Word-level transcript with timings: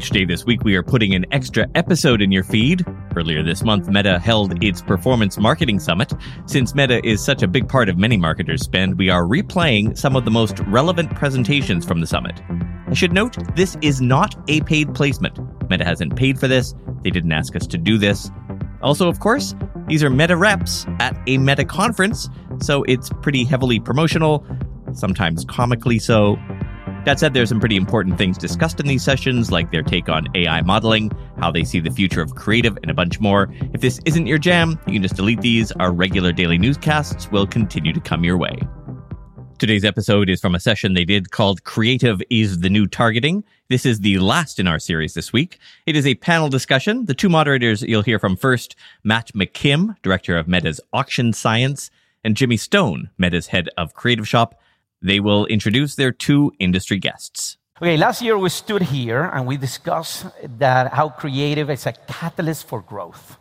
Each 0.00 0.08
day 0.08 0.24
this 0.24 0.46
week, 0.46 0.64
we 0.64 0.76
are 0.76 0.82
putting 0.82 1.14
an 1.14 1.26
extra 1.30 1.66
episode 1.74 2.22
in 2.22 2.32
your 2.32 2.42
feed. 2.42 2.86
Earlier 3.14 3.42
this 3.42 3.62
month, 3.62 3.86
Meta 3.90 4.18
held 4.18 4.64
its 4.64 4.80
Performance 4.80 5.36
Marketing 5.36 5.78
Summit. 5.78 6.14
Since 6.46 6.74
Meta 6.74 7.06
is 7.06 7.22
such 7.22 7.42
a 7.42 7.46
big 7.46 7.68
part 7.68 7.90
of 7.90 7.98
many 7.98 8.16
marketers' 8.16 8.62
spend, 8.62 8.96
we 8.96 9.10
are 9.10 9.24
replaying 9.24 9.98
some 9.98 10.16
of 10.16 10.24
the 10.24 10.30
most 10.30 10.58
relevant 10.60 11.14
presentations 11.16 11.84
from 11.84 12.00
the 12.00 12.06
summit. 12.06 12.40
I 12.88 12.94
should 12.94 13.12
note, 13.12 13.36
this 13.56 13.76
is 13.82 14.00
not 14.00 14.34
a 14.48 14.62
paid 14.62 14.94
placement. 14.94 15.38
Meta 15.68 15.84
hasn't 15.84 16.16
paid 16.16 16.40
for 16.40 16.48
this, 16.48 16.74
they 17.02 17.10
didn't 17.10 17.32
ask 17.32 17.54
us 17.54 17.66
to 17.66 17.76
do 17.76 17.98
this. 17.98 18.30
Also, 18.80 19.06
of 19.06 19.20
course, 19.20 19.54
these 19.86 20.02
are 20.02 20.08
Meta 20.08 20.34
reps 20.34 20.86
at 20.98 21.14
a 21.26 21.36
Meta 21.36 21.66
conference, 21.66 22.30
so 22.62 22.84
it's 22.84 23.10
pretty 23.20 23.44
heavily 23.44 23.78
promotional, 23.78 24.46
sometimes 24.94 25.44
comically 25.44 25.98
so. 25.98 26.38
That 27.06 27.18
said, 27.18 27.32
there's 27.32 27.48
some 27.48 27.60
pretty 27.60 27.76
important 27.76 28.18
things 28.18 28.36
discussed 28.36 28.78
in 28.78 28.86
these 28.86 29.02
sessions, 29.02 29.50
like 29.50 29.70
their 29.70 29.82
take 29.82 30.10
on 30.10 30.26
AI 30.34 30.60
modeling, 30.60 31.10
how 31.38 31.50
they 31.50 31.64
see 31.64 31.80
the 31.80 31.90
future 31.90 32.20
of 32.20 32.34
creative, 32.34 32.76
and 32.82 32.90
a 32.90 32.94
bunch 32.94 33.18
more. 33.20 33.50
If 33.72 33.80
this 33.80 34.00
isn't 34.04 34.26
your 34.26 34.36
jam, 34.36 34.78
you 34.86 34.92
can 34.92 35.02
just 35.02 35.16
delete 35.16 35.40
these. 35.40 35.72
Our 35.72 35.92
regular 35.92 36.30
daily 36.30 36.58
newscasts 36.58 37.30
will 37.30 37.46
continue 37.46 37.94
to 37.94 38.00
come 38.00 38.22
your 38.22 38.36
way. 38.36 38.54
Today's 39.58 39.84
episode 39.84 40.28
is 40.28 40.42
from 40.42 40.54
a 40.54 40.60
session 40.60 40.92
they 40.92 41.06
did 41.06 41.30
called 41.30 41.64
Creative 41.64 42.20
is 42.28 42.60
the 42.60 42.68
New 42.68 42.86
Targeting. 42.86 43.44
This 43.70 43.86
is 43.86 44.00
the 44.00 44.18
last 44.18 44.58
in 44.58 44.66
our 44.66 44.78
series 44.78 45.14
this 45.14 45.32
week. 45.32 45.58
It 45.86 45.96
is 45.96 46.06
a 46.06 46.16
panel 46.16 46.50
discussion. 46.50 47.06
The 47.06 47.14
two 47.14 47.30
moderators 47.30 47.80
you'll 47.80 48.02
hear 48.02 48.18
from 48.18 48.36
first, 48.36 48.76
Matt 49.04 49.32
McKim, 49.32 49.96
director 50.02 50.36
of 50.36 50.48
Meta's 50.48 50.82
Auction 50.92 51.32
Science, 51.32 51.90
and 52.24 52.36
Jimmie 52.36 52.58
Stone, 52.58 53.08
Meta's 53.16 53.46
head 53.46 53.70
of 53.78 53.94
Creative 53.94 54.28
Shop. 54.28 54.59
They 55.02 55.20
will 55.20 55.46
introduce 55.46 55.94
their 55.94 56.12
two 56.12 56.52
industry 56.58 56.98
guests. 56.98 57.56
Okay, 57.80 57.96
last 57.96 58.20
year 58.20 58.36
we 58.36 58.50
stood 58.50 58.82
here 58.82 59.22
and 59.22 59.46
we 59.46 59.56
discussed 59.56 60.26
that 60.58 60.92
how 60.92 61.08
creative 61.08 61.70
is 61.70 61.86
a 61.86 61.92
catalyst 61.92 62.68
for 62.68 62.82
growth. 62.82 63.38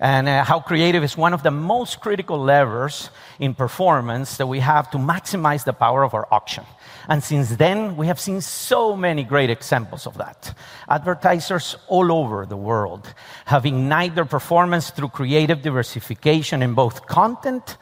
And 0.00 0.26
uh, 0.26 0.42
how 0.44 0.60
creative 0.60 1.04
is 1.04 1.16
one 1.16 1.34
of 1.34 1.42
the 1.42 1.50
most 1.50 2.00
critical 2.00 2.38
levers 2.38 3.10
in 3.38 3.54
performance 3.54 4.38
that 4.38 4.46
we 4.46 4.60
have 4.60 4.90
to 4.92 4.98
maximize 4.98 5.64
the 5.64 5.72
power 5.74 6.02
of 6.02 6.14
our 6.14 6.26
auction. 6.32 6.64
And 7.08 7.22
since 7.22 7.56
then, 7.56 7.96
we 7.96 8.06
have 8.06 8.18
seen 8.18 8.40
so 8.40 8.96
many 8.96 9.22
great 9.22 9.50
examples 9.50 10.06
of 10.06 10.16
that. 10.16 10.56
Advertisers 10.88 11.76
all 11.86 12.10
over 12.10 12.46
the 12.46 12.56
world 12.56 13.12
have 13.44 13.66
ignited 13.66 14.16
their 14.16 14.24
performance 14.24 14.90
through 14.90 15.08
creative 15.08 15.60
diversification 15.60 16.62
in 16.62 16.72
both 16.72 17.06
content 17.06 17.76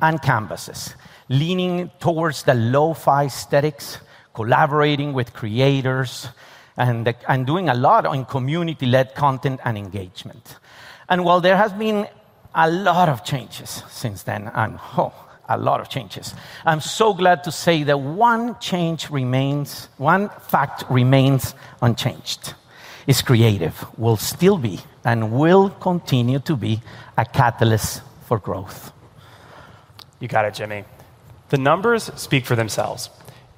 and 0.00 0.20
canvases 0.20 0.94
leaning 1.28 1.90
towards 2.00 2.44
the 2.44 2.54
lo 2.54 2.94
fi 2.94 3.26
aesthetics, 3.26 3.98
collaborating 4.34 5.12
with 5.12 5.32
creators, 5.32 6.28
and, 6.76 7.14
and 7.28 7.46
doing 7.46 7.68
a 7.68 7.74
lot 7.74 8.06
on 8.06 8.24
community 8.24 8.86
led 8.86 9.14
content 9.14 9.60
and 9.64 9.78
engagement. 9.78 10.56
And 11.08 11.24
while 11.24 11.40
there 11.40 11.56
has 11.56 11.72
been 11.72 12.06
a 12.54 12.70
lot 12.70 13.08
of 13.08 13.24
changes 13.24 13.82
since 13.88 14.22
then, 14.22 14.50
and 14.54 14.78
oh, 14.96 15.12
a 15.48 15.56
lot 15.56 15.80
of 15.80 15.88
changes, 15.88 16.34
I'm 16.64 16.80
so 16.80 17.14
glad 17.14 17.44
to 17.44 17.52
say 17.52 17.82
that 17.84 17.98
one 17.98 18.58
change 18.58 19.10
remains, 19.10 19.88
one 19.96 20.28
fact 20.28 20.84
remains 20.90 21.54
unchanged. 21.80 22.54
Is 23.06 23.22
creative, 23.22 23.86
will 23.96 24.16
still 24.16 24.58
be, 24.58 24.80
and 25.04 25.30
will 25.30 25.70
continue 25.70 26.40
to 26.40 26.56
be 26.56 26.82
a 27.16 27.24
catalyst 27.24 28.02
for 28.26 28.40
growth. 28.40 28.90
You 30.18 30.26
got 30.26 30.44
it, 30.44 30.54
Jimmie. 30.54 30.84
The 31.48 31.58
numbers 31.58 32.10
speak 32.16 32.44
for 32.44 32.56
themselves. 32.56 33.08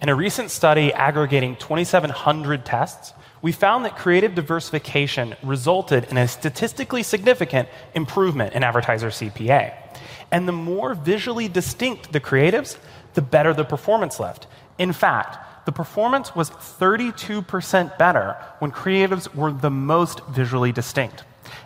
In 0.01 0.09
a 0.09 0.15
recent 0.15 0.51
study 0.51 0.93
aggregating 0.93 1.57
2,700 1.57 2.65
tests, 2.65 3.15
we 3.41 3.53
found 3.53 3.85
that 3.85 3.97
creative 3.97 4.35
diversification 4.35 5.35
resulted 5.43 6.05
in 6.05 6.19
a 6.19 6.29
statistically 6.29 7.03
significant 7.03 7.69
improvement 7.95 8.53
in 8.53 8.63
advertiser 8.63 9.09
CPA. 9.09 9.75
And 10.31 10.47
the 10.47 10.53
more 10.53 10.95
visually 10.95 11.49
distinct 11.49 12.13
the 12.13 12.21
creatives, 12.21 12.77
the 13.15 13.23
better 13.23 13.55
the 13.55 13.65
performance 13.65 14.21
left. 14.21 14.47
In 14.77 14.93
fact, 14.93 15.65
the 15.65 15.73
performance 15.73 16.35
was 16.35 16.51
32% 16.51 17.99
better 17.99 18.37
when 18.59 18.71
creatives 18.71 19.35
were 19.35 19.53
the 19.53 19.71
most 19.71 20.25
visually 20.27 20.73
distinct. 20.73 21.25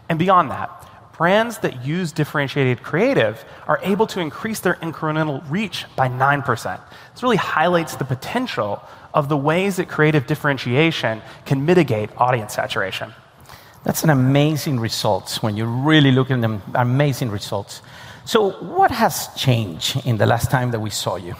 And 0.08 0.18
beyond 0.18 0.50
that, 0.50 0.88
brands 1.16 1.58
that 1.58 1.84
use 1.84 2.12
differentiated 2.12 2.82
creative 2.82 3.44
are 3.66 3.78
able 3.82 4.06
to 4.08 4.20
increase 4.20 4.60
their 4.60 4.74
incremental 4.76 5.42
reach 5.50 5.84
by 5.96 6.08
9%. 6.08 6.80
This 7.12 7.22
really 7.22 7.36
highlights 7.36 7.96
the 7.96 8.04
potential 8.04 8.82
of 9.14 9.28
the 9.28 9.36
ways 9.36 9.76
that 9.76 9.88
creative 9.88 10.26
differentiation 10.26 11.22
can 11.44 11.66
mitigate 11.66 12.10
audience 12.16 12.54
saturation. 12.54 13.12
That's 13.84 14.04
an 14.04 14.10
amazing 14.10 14.78
results 14.78 15.42
when 15.42 15.56
you 15.56 15.66
really 15.66 16.12
look 16.12 16.30
at 16.30 16.40
them, 16.40 16.62
amazing 16.74 17.30
results. 17.30 17.82
So, 18.24 18.50
what 18.50 18.92
has 18.92 19.28
changed 19.36 20.06
in 20.06 20.16
the 20.16 20.26
last 20.26 20.50
time 20.50 20.70
that 20.70 20.80
we 20.80 20.90
saw 20.90 21.16
you? 21.16 21.34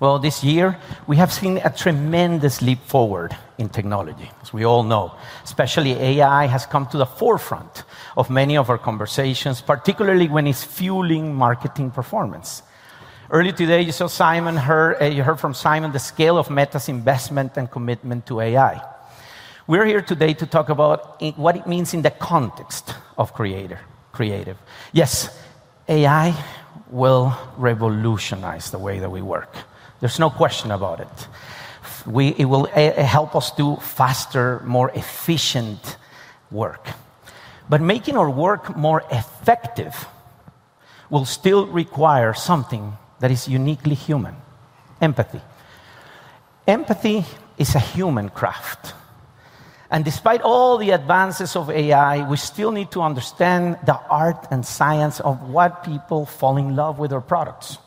Well, 0.00 0.18
this 0.18 0.42
year, 0.42 0.76
we 1.06 1.16
have 1.16 1.32
seen 1.32 1.58
a 1.58 1.70
tremendous 1.70 2.60
leap 2.60 2.80
forward 2.86 3.36
in 3.58 3.68
technology, 3.68 4.30
as 4.42 4.52
we 4.52 4.64
all 4.64 4.82
know. 4.82 5.14
Especially 5.44 5.92
AI 5.92 6.46
has 6.46 6.66
come 6.66 6.86
to 6.88 6.96
the 6.96 7.06
forefront 7.06 7.84
of 8.16 8.28
many 8.28 8.56
of 8.56 8.70
our 8.70 8.78
conversations, 8.78 9.60
particularly 9.60 10.28
when 10.28 10.46
it's 10.46 10.64
fueling 10.64 11.34
marketing 11.34 11.92
performance. 11.92 12.62
Earlier 13.30 13.52
today, 13.52 13.82
you 13.82 13.92
saw 13.92 14.08
Simon, 14.08 14.56
heard, 14.56 15.00
uh, 15.00 15.06
you 15.06 15.22
heard 15.22 15.38
from 15.38 15.54
Simon 15.54 15.92
the 15.92 15.98
scale 15.98 16.38
of 16.38 16.50
Meta's 16.50 16.88
investment 16.88 17.56
and 17.56 17.70
commitment 17.70 18.26
to 18.26 18.40
AI. 18.40 18.82
We're 19.66 19.86
here 19.86 20.02
today 20.02 20.34
to 20.34 20.46
talk 20.46 20.68
about 20.68 21.22
what 21.38 21.56
it 21.56 21.66
means 21.66 21.94
in 21.94 22.02
the 22.02 22.10
context 22.10 22.94
of 23.16 23.32
creator, 23.32 23.80
creative. 24.12 24.58
Yes, 24.92 25.30
AI 25.88 26.34
will 26.90 27.32
revolutionize 27.56 28.70
the 28.70 28.78
way 28.78 28.98
that 28.98 29.10
we 29.10 29.22
work. 29.22 29.56
There's 30.04 30.18
no 30.18 30.28
question 30.28 30.70
about 30.70 31.00
it. 31.00 31.28
We, 32.04 32.34
it 32.36 32.44
will 32.44 32.68
uh, 32.76 32.92
help 33.02 33.34
us 33.34 33.50
do 33.52 33.76
faster, 33.76 34.60
more 34.66 34.90
efficient 34.90 35.96
work. 36.50 36.88
But 37.70 37.80
making 37.80 38.18
our 38.18 38.28
work 38.28 38.76
more 38.76 39.02
effective 39.10 40.06
will 41.08 41.24
still 41.24 41.66
require 41.68 42.34
something 42.34 42.98
that 43.20 43.30
is 43.30 43.48
uniquely 43.48 43.94
human 43.94 44.36
empathy. 45.00 45.40
Empathy 46.66 47.24
is 47.56 47.74
a 47.74 47.80
human 47.80 48.28
craft. 48.28 48.92
And 49.90 50.04
despite 50.04 50.42
all 50.42 50.76
the 50.76 50.90
advances 50.90 51.56
of 51.56 51.70
AI, 51.70 52.28
we 52.28 52.36
still 52.36 52.72
need 52.72 52.90
to 52.90 53.00
understand 53.00 53.78
the 53.86 53.98
art 54.10 54.48
and 54.50 54.66
science 54.66 55.20
of 55.20 55.48
what 55.48 55.82
people 55.82 56.26
fall 56.26 56.58
in 56.58 56.76
love 56.76 56.98
with 56.98 57.10
our 57.10 57.22
products. 57.22 57.78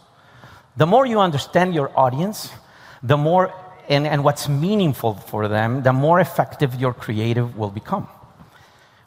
The 0.78 0.86
more 0.86 1.06
you 1.08 1.20
understand 1.20 1.74
your 1.74 1.92
audience, 1.98 2.52
the 3.02 3.18
more 3.18 3.52
and, 3.90 4.06
and 4.06 4.24
what's 4.24 4.48
meaningful 4.48 5.16
for 5.16 5.48
them, 5.48 5.82
the 5.82 5.94
more 5.94 6.20
effective 6.20 6.76
your 6.76 6.94
creative 6.94 7.58
will 7.58 7.72
become. 7.72 8.08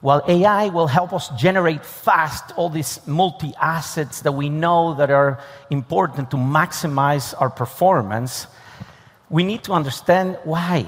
While 0.01 0.23
AI 0.27 0.69
will 0.71 0.87
help 0.87 1.13
us 1.13 1.29
generate 1.39 1.85
fast 1.85 2.53
all 2.57 2.71
these 2.71 3.07
multi 3.07 3.53
assets 3.61 4.23
that 4.23 4.33
we 4.33 4.49
know 4.49 4.95
that 4.95 5.11
are 5.11 5.39
important 5.71 6.31
to 6.31 6.37
maximize 6.39 7.35
our 7.39 7.51
performance, 7.51 8.47
we 9.29 9.45
need 9.45 9.63
to 9.65 9.73
understand 9.73 10.39
why, 10.45 10.87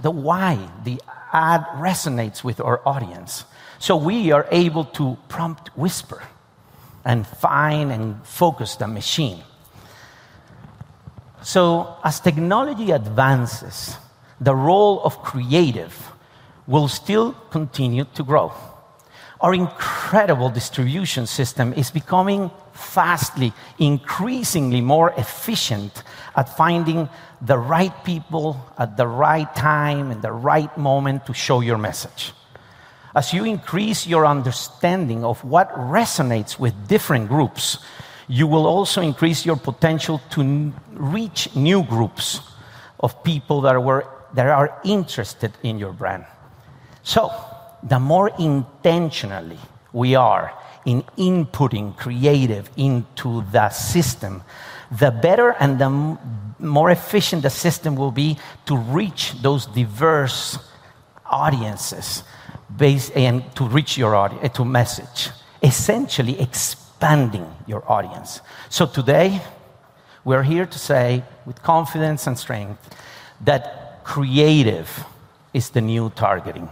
the 0.00 0.10
why 0.10 0.58
the 0.84 1.00
ad 1.32 1.64
resonates 1.76 2.44
with 2.44 2.60
our 2.60 2.86
audience. 2.86 3.44
So 3.78 3.96
we 3.96 4.30
are 4.30 4.46
able 4.52 4.84
to 5.00 5.16
prompt 5.28 5.76
whisper 5.76 6.22
and 7.04 7.26
find 7.26 7.90
and 7.90 8.24
focus 8.26 8.76
the 8.76 8.86
machine. 8.86 9.42
So 11.42 11.96
as 12.04 12.20
technology 12.20 12.90
advances, 12.90 13.96
the 14.40 14.54
role 14.54 15.02
of 15.02 15.22
creative 15.22 16.12
will 16.66 16.88
still 16.88 17.32
continue 17.50 18.04
to 18.14 18.22
grow. 18.22 18.52
Our 19.40 19.54
incredible 19.54 20.50
distribution 20.50 21.26
system 21.26 21.72
is 21.72 21.90
becoming 21.90 22.50
fastly, 22.74 23.52
increasingly 23.78 24.82
more 24.82 25.12
efficient 25.16 26.02
at 26.36 26.56
finding 26.56 27.08
the 27.40 27.56
right 27.56 27.92
people 28.04 28.60
at 28.78 28.98
the 28.98 29.06
right 29.06 29.52
time 29.54 30.10
and 30.10 30.20
the 30.20 30.32
right 30.32 30.76
moment 30.76 31.24
to 31.26 31.32
show 31.32 31.60
your 31.60 31.78
message. 31.78 32.32
As 33.14 33.32
you 33.32 33.44
increase 33.44 34.06
your 34.06 34.26
understanding 34.26 35.24
of 35.24 35.42
what 35.42 35.72
resonates 35.74 36.58
with 36.58 36.86
different 36.86 37.28
groups, 37.28 37.78
you 38.30 38.46
will 38.46 38.64
also 38.64 39.00
increase 39.00 39.44
your 39.44 39.56
potential 39.56 40.20
to 40.30 40.72
reach 40.92 41.54
new 41.56 41.82
groups 41.82 42.38
of 43.00 43.24
people 43.24 43.60
that 43.62 43.74
are, 43.74 44.06
that 44.34 44.46
are 44.46 44.80
interested 44.84 45.52
in 45.64 45.80
your 45.80 45.92
brand. 45.92 46.24
So, 47.02 47.32
the 47.82 47.98
more 47.98 48.30
intentionally 48.38 49.58
we 49.92 50.14
are 50.14 50.52
in 50.86 51.02
inputting 51.18 51.96
creative 51.96 52.70
into 52.76 53.42
the 53.50 53.68
system, 53.70 54.44
the 54.92 55.10
better 55.10 55.56
and 55.58 55.80
the 55.80 55.90
more 56.60 56.90
efficient 56.90 57.42
the 57.42 57.50
system 57.50 57.96
will 57.96 58.12
be 58.12 58.38
to 58.66 58.76
reach 58.76 59.32
those 59.42 59.66
diverse 59.66 60.56
audiences 61.26 62.22
based 62.76 63.10
and 63.16 63.42
to 63.56 63.66
reach 63.66 63.98
your 63.98 64.14
audience, 64.14 64.54
to 64.56 64.64
message, 64.64 65.30
essentially 65.62 66.38
expanding 67.00 67.46
your 67.66 67.82
audience. 67.90 68.42
So 68.68 68.84
today, 68.84 69.40
we're 70.22 70.42
here 70.42 70.66
to 70.66 70.78
say 70.78 71.24
with 71.46 71.62
confidence 71.62 72.26
and 72.26 72.38
strength 72.38 72.78
that 73.40 74.04
creative 74.04 75.06
is 75.54 75.70
the 75.70 75.80
new 75.80 76.10
targeting. 76.10 76.68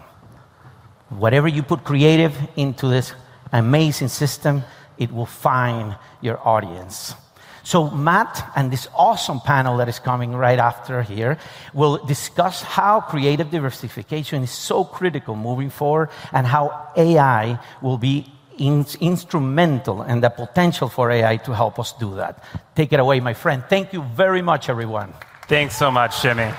Whatever 1.08 1.48
you 1.48 1.62
put 1.62 1.82
creative 1.82 2.36
into 2.56 2.88
this 2.88 3.14
amazing 3.52 4.08
system, 4.08 4.64
it 4.98 5.10
will 5.10 5.24
find 5.24 5.96
your 6.20 6.38
audience. 6.46 7.14
So, 7.62 7.88
Matt 7.90 8.52
and 8.54 8.70
this 8.70 8.86
awesome 8.94 9.40
panel 9.40 9.78
that 9.78 9.88
is 9.88 9.98
coming 9.98 10.32
right 10.32 10.58
after 10.58 11.02
here 11.02 11.38
will 11.72 12.04
discuss 12.04 12.62
how 12.62 13.00
creative 13.00 13.50
diversification 13.50 14.42
is 14.42 14.50
so 14.50 14.84
critical 14.84 15.36
moving 15.36 15.70
forward 15.70 16.10
and 16.32 16.46
how 16.46 16.90
AI 16.96 17.58
will 17.80 17.96
be 17.96 18.26
in, 18.58 18.84
instrumental 19.00 20.02
and 20.02 20.22
the 20.22 20.30
potential 20.30 20.88
for 20.88 21.10
AI 21.10 21.36
to 21.38 21.52
help 21.52 21.78
us 21.78 21.92
do 21.94 22.14
that. 22.16 22.42
Take 22.74 22.92
it 22.92 23.00
away, 23.00 23.20
my 23.20 23.34
friend. 23.34 23.62
Thank 23.68 23.92
you 23.92 24.02
very 24.02 24.42
much, 24.42 24.68
everyone. 24.68 25.12
Thanks 25.46 25.76
so 25.76 25.90
much, 25.90 26.20
Jimmie. 26.22 26.52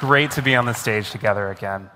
Great 0.00 0.30
to 0.32 0.42
be 0.42 0.56
on 0.56 0.64
the 0.66 0.72
stage 0.72 1.10
together 1.10 1.50
again. 1.50 1.90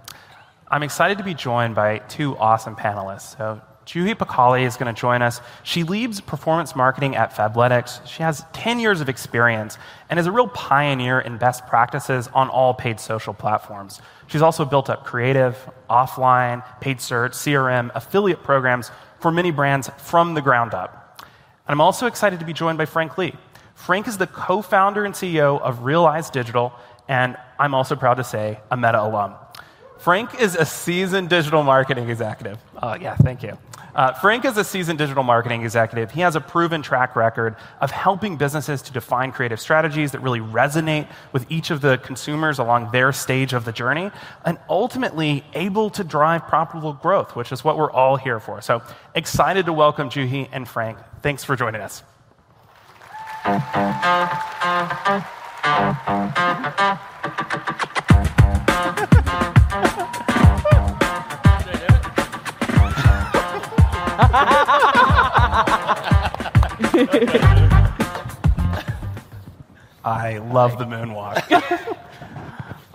I'm 0.68 0.82
excited 0.82 1.18
to 1.18 1.24
be 1.24 1.34
joined 1.34 1.74
by 1.74 1.98
two 1.98 2.36
awesome 2.36 2.76
panelists. 2.76 3.36
So, 3.36 3.60
Juhi 3.86 4.14
Pikale 4.14 4.66
is 4.66 4.76
going 4.76 4.92
to 4.92 5.00
join 5.00 5.22
us. 5.22 5.40
She 5.62 5.84
leads 5.84 6.20
performance 6.20 6.74
marketing 6.74 7.14
at 7.14 7.32
Fabletics. 7.32 8.04
She 8.06 8.22
has 8.22 8.44
10 8.52 8.80
years 8.80 9.00
of 9.00 9.08
experience 9.08 9.78
and 10.10 10.18
is 10.18 10.26
a 10.26 10.32
real 10.32 10.48
pioneer 10.48 11.20
in 11.20 11.38
best 11.38 11.66
practices 11.66 12.28
on 12.34 12.48
all 12.48 12.74
paid 12.74 12.98
social 12.98 13.32
platforms. 13.32 14.00
She's 14.26 14.42
also 14.42 14.64
built 14.64 14.90
up 14.90 15.04
creative, 15.04 15.56
offline, 15.88 16.64
paid 16.80 17.00
search, 17.00 17.32
CRM, 17.32 17.92
affiliate 17.94 18.42
programs 18.42 18.90
for 19.20 19.30
many 19.30 19.52
brands 19.52 19.88
from 19.98 20.34
the 20.34 20.42
ground 20.42 20.74
up. 20.74 21.20
And 21.20 21.72
I'm 21.72 21.80
also 21.80 22.06
excited 22.06 22.40
to 22.40 22.46
be 22.46 22.52
joined 22.52 22.78
by 22.78 22.86
Frank 22.86 23.16
Lee. 23.16 23.34
Frank 23.76 24.08
is 24.08 24.18
the 24.18 24.26
co 24.26 24.62
founder 24.62 25.04
and 25.04 25.14
CEO 25.14 25.60
of 25.60 25.80
RealEyes 25.80 26.32
Digital 26.32 26.72
and 27.08 27.36
I'm 27.58 27.74
also 27.74 27.96
proud 27.96 28.14
to 28.14 28.24
say 28.24 28.58
a 28.70 28.76
Meta 28.76 29.02
alum. 29.02 29.34
Frank 29.98 30.40
is 30.40 30.54
a 30.54 30.64
seasoned 30.64 31.28
digital 31.30 31.62
marketing 31.62 32.10
executive. 32.10 32.58
Uh, 32.76 32.98
yeah, 33.00 33.16
thank 33.16 33.42
you. 33.42 33.56
Uh, 33.96 34.12
Frank 34.12 34.44
is 34.44 34.58
a 34.58 34.62
seasoned 34.62 34.98
digital 34.98 35.22
marketing 35.22 35.62
executive. 35.62 36.10
He 36.10 36.20
has 36.20 36.36
a 36.36 36.40
proven 36.40 36.82
track 36.82 37.16
record 37.16 37.56
of 37.80 37.90
helping 37.90 38.36
businesses 38.36 38.82
to 38.82 38.92
define 38.92 39.32
creative 39.32 39.58
strategies 39.58 40.12
that 40.12 40.20
really 40.20 40.40
resonate 40.40 41.08
with 41.32 41.50
each 41.50 41.70
of 41.70 41.80
the 41.80 41.96
consumers 41.98 42.58
along 42.58 42.90
their 42.92 43.10
stage 43.10 43.54
of 43.54 43.64
the 43.64 43.72
journey, 43.72 44.10
and 44.44 44.58
ultimately 44.68 45.42
able 45.54 45.88
to 45.88 46.04
drive 46.04 46.46
profitable 46.46 46.92
growth, 46.92 47.34
which 47.34 47.52
is 47.52 47.64
what 47.64 47.78
we're 47.78 47.90
all 47.90 48.16
here 48.16 48.38
for. 48.38 48.60
So 48.60 48.82
excited 49.14 49.64
to 49.64 49.72
welcome 49.72 50.10
Juhi 50.10 50.50
and 50.52 50.68
Frank. 50.68 50.98
Thanks 51.22 51.42
for 51.42 51.56
joining 51.56 51.80
us. 51.80 52.02
I 70.04 70.38
love 70.38 70.78
the 70.78 70.84
moonwalk. 70.84 71.96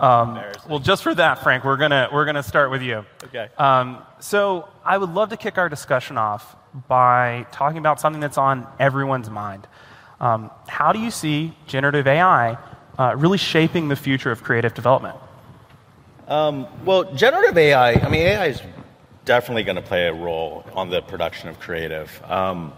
um, 0.00 0.40
well, 0.68 0.80
just 0.80 1.02
for 1.02 1.14
that, 1.14 1.42
Frank, 1.42 1.64
we're 1.64 1.76
gonna 1.76 2.08
we're 2.12 2.24
gonna 2.24 2.42
start 2.42 2.70
with 2.70 2.82
you. 2.82 3.04
Okay. 3.24 3.48
Um, 3.56 3.98
so 4.18 4.68
I 4.84 4.98
would 4.98 5.10
love 5.10 5.28
to 5.28 5.36
kick 5.36 5.58
our 5.58 5.68
discussion 5.68 6.18
off 6.18 6.56
by 6.88 7.46
talking 7.52 7.78
about 7.78 8.00
something 8.00 8.20
that's 8.20 8.38
on 8.38 8.66
everyone's 8.80 9.30
mind. 9.30 9.66
Um, 10.20 10.50
how 10.66 10.92
do 10.92 10.98
you 10.98 11.10
see 11.10 11.56
generative 11.66 12.06
AI 12.06 12.58
uh, 12.98 13.14
really 13.16 13.38
shaping 13.38 13.88
the 13.88 13.96
future 13.96 14.30
of 14.30 14.42
creative 14.42 14.74
development? 14.74 15.16
Um, 16.28 16.66
well, 16.84 17.12
generative 17.14 17.58
AI, 17.58 17.92
I 17.92 18.08
mean, 18.08 18.22
AI 18.22 18.46
is 18.46 18.62
definitely 19.24 19.62
going 19.62 19.76
to 19.76 19.82
play 19.82 20.06
a 20.06 20.12
role 20.12 20.64
on 20.74 20.90
the 20.90 21.00
production 21.02 21.48
of 21.48 21.60
creative. 21.60 22.22
Um, 22.24 22.72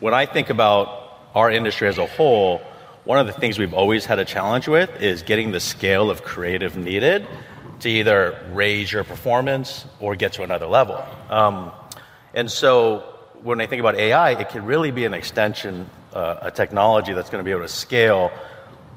when 0.00 0.14
I 0.14 0.26
think 0.26 0.50
about 0.50 1.20
our 1.34 1.50
industry 1.50 1.88
as 1.88 1.98
a 1.98 2.06
whole, 2.06 2.60
one 3.04 3.18
of 3.18 3.26
the 3.26 3.32
things 3.32 3.58
we've 3.58 3.74
always 3.74 4.04
had 4.04 4.18
a 4.18 4.24
challenge 4.24 4.68
with 4.68 5.00
is 5.00 5.22
getting 5.22 5.52
the 5.52 5.60
scale 5.60 6.10
of 6.10 6.22
creative 6.22 6.76
needed 6.76 7.26
to 7.80 7.88
either 7.88 8.38
raise 8.52 8.90
your 8.90 9.04
performance 9.04 9.84
or 10.00 10.16
get 10.16 10.32
to 10.34 10.42
another 10.42 10.66
level. 10.66 11.04
Um, 11.30 11.72
and 12.34 12.50
so 12.50 13.00
when 13.42 13.60
I 13.60 13.66
think 13.66 13.80
about 13.80 13.96
AI, 13.96 14.32
it 14.32 14.48
can 14.48 14.64
really 14.64 14.90
be 14.90 15.04
an 15.04 15.14
extension 15.14 15.88
uh, 16.12 16.38
a 16.42 16.50
technology 16.50 17.12
that's 17.12 17.28
going 17.28 17.40
to 17.40 17.44
be 17.44 17.50
able 17.50 17.62
to 17.62 17.68
scale 17.68 18.32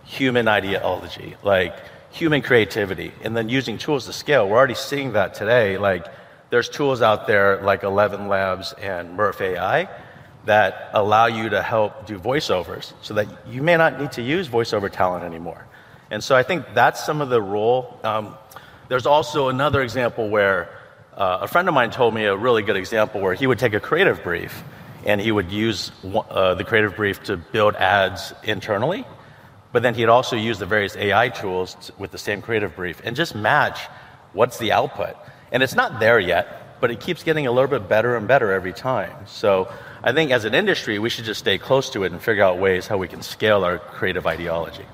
human 0.06 0.48
ideology, 0.48 1.36
like 1.44 1.76
human 2.12 2.42
creativity, 2.42 3.12
and 3.24 3.36
then 3.36 3.50
using 3.50 3.78
tools 3.78 4.06
to 4.06 4.14
scale. 4.14 4.48
We're 4.48 4.58
already 4.58 4.74
seeing 4.74 5.14
that 5.14 5.34
today. 5.34 5.78
Like, 5.78 6.06
there's 6.50 6.70
tools 6.70 7.02
out 7.02 7.28
there 7.28 7.62
like 7.62 7.84
Eleven 7.84 8.28
Labs 8.28 8.74
and 8.74 9.18
Murf 9.18 9.42
AI 9.42 9.90
that 10.46 10.90
allow 10.94 11.28
you 11.28 11.50
to 11.50 11.62
help 11.62 12.06
do 12.06 12.18
voiceovers 12.18 12.94
so 13.02 13.14
that 13.14 13.28
you 13.48 13.62
may 13.62 13.78
not 13.78 14.00
need 14.00 14.12
to 14.14 14.22
use 14.22 14.48
voiceover 14.48 14.92
talent 14.92 15.24
anymore. 15.24 15.66
And 16.12 16.24
so 16.24 16.36
I 16.36 16.44
think 16.44 16.66
that's 16.74 17.04
some 17.06 17.22
of 17.22 17.30
the 17.30 17.42
role. 17.42 18.00
Um, 18.04 18.36
there's 18.88 19.06
also 19.06 19.50
another 19.50 19.82
example 19.82 20.30
where 20.30 20.70
uh, 21.16 21.40
a 21.42 21.48
friend 21.48 21.68
of 21.68 21.74
mine 21.74 21.92
told 21.92 22.14
me 22.14 22.26
a 22.26 22.36
really 22.36 22.64
good 22.64 22.78
example 22.78 23.22
where 23.22 23.34
he 23.34 23.46
would 23.46 23.60
take 23.60 23.74
a 23.74 23.80
creative 23.80 24.24
brief 24.24 24.64
and 25.06 25.22
he 25.22 25.32
would 25.32 25.52
use 25.52 25.92
uh, 26.04 26.56
the 26.56 26.64
creative 26.64 26.96
brief 26.96 27.22
to 27.24 27.38
build 27.38 27.76
ads 27.76 28.34
internally. 28.44 29.06
But 29.72 29.84
then 29.84 29.94
he'd 29.94 30.10
also 30.10 30.36
use 30.36 30.58
the 30.58 30.66
various 30.66 30.96
AI 30.96 31.30
tools 31.30 31.76
to, 31.76 31.94
with 32.00 32.12
the 32.12 32.18
same 32.18 32.42
creative 32.42 32.76
brief 32.76 33.02
and 33.04 33.16
just 33.16 33.36
match 33.36 33.80
what's 34.34 34.58
the 34.58 34.72
output. 34.72 35.16
And 35.52 35.64
it's 35.64 35.76
not 35.76 36.00
there 36.00 36.20
yet, 36.20 36.80
but 36.80 36.92
it 36.92 37.00
keeps 37.00 37.24
getting 37.24 37.48
a 37.48 37.52
little 37.52 37.70
bit 37.70 37.90
better 37.90 38.16
and 38.16 38.28
better 38.28 38.52
every 38.52 38.74
time. 38.74 39.14
So 39.26 39.72
I 40.04 40.12
think 40.14 40.32
as 40.32 40.46
an 40.46 40.54
industry, 40.54 41.00
we 41.00 41.10
should 41.10 41.26
just 41.26 41.40
stay 41.40 41.58
close 41.58 41.90
to 41.92 42.04
it 42.04 42.12
and 42.12 42.22
figure 42.22 42.44
out 42.44 42.58
ways 42.58 42.88
how 42.88 42.98
we 42.98 43.08
can 43.08 43.22
scale 43.22 43.64
our 43.64 43.80
creative 43.80 44.26
ideology. 44.28 44.86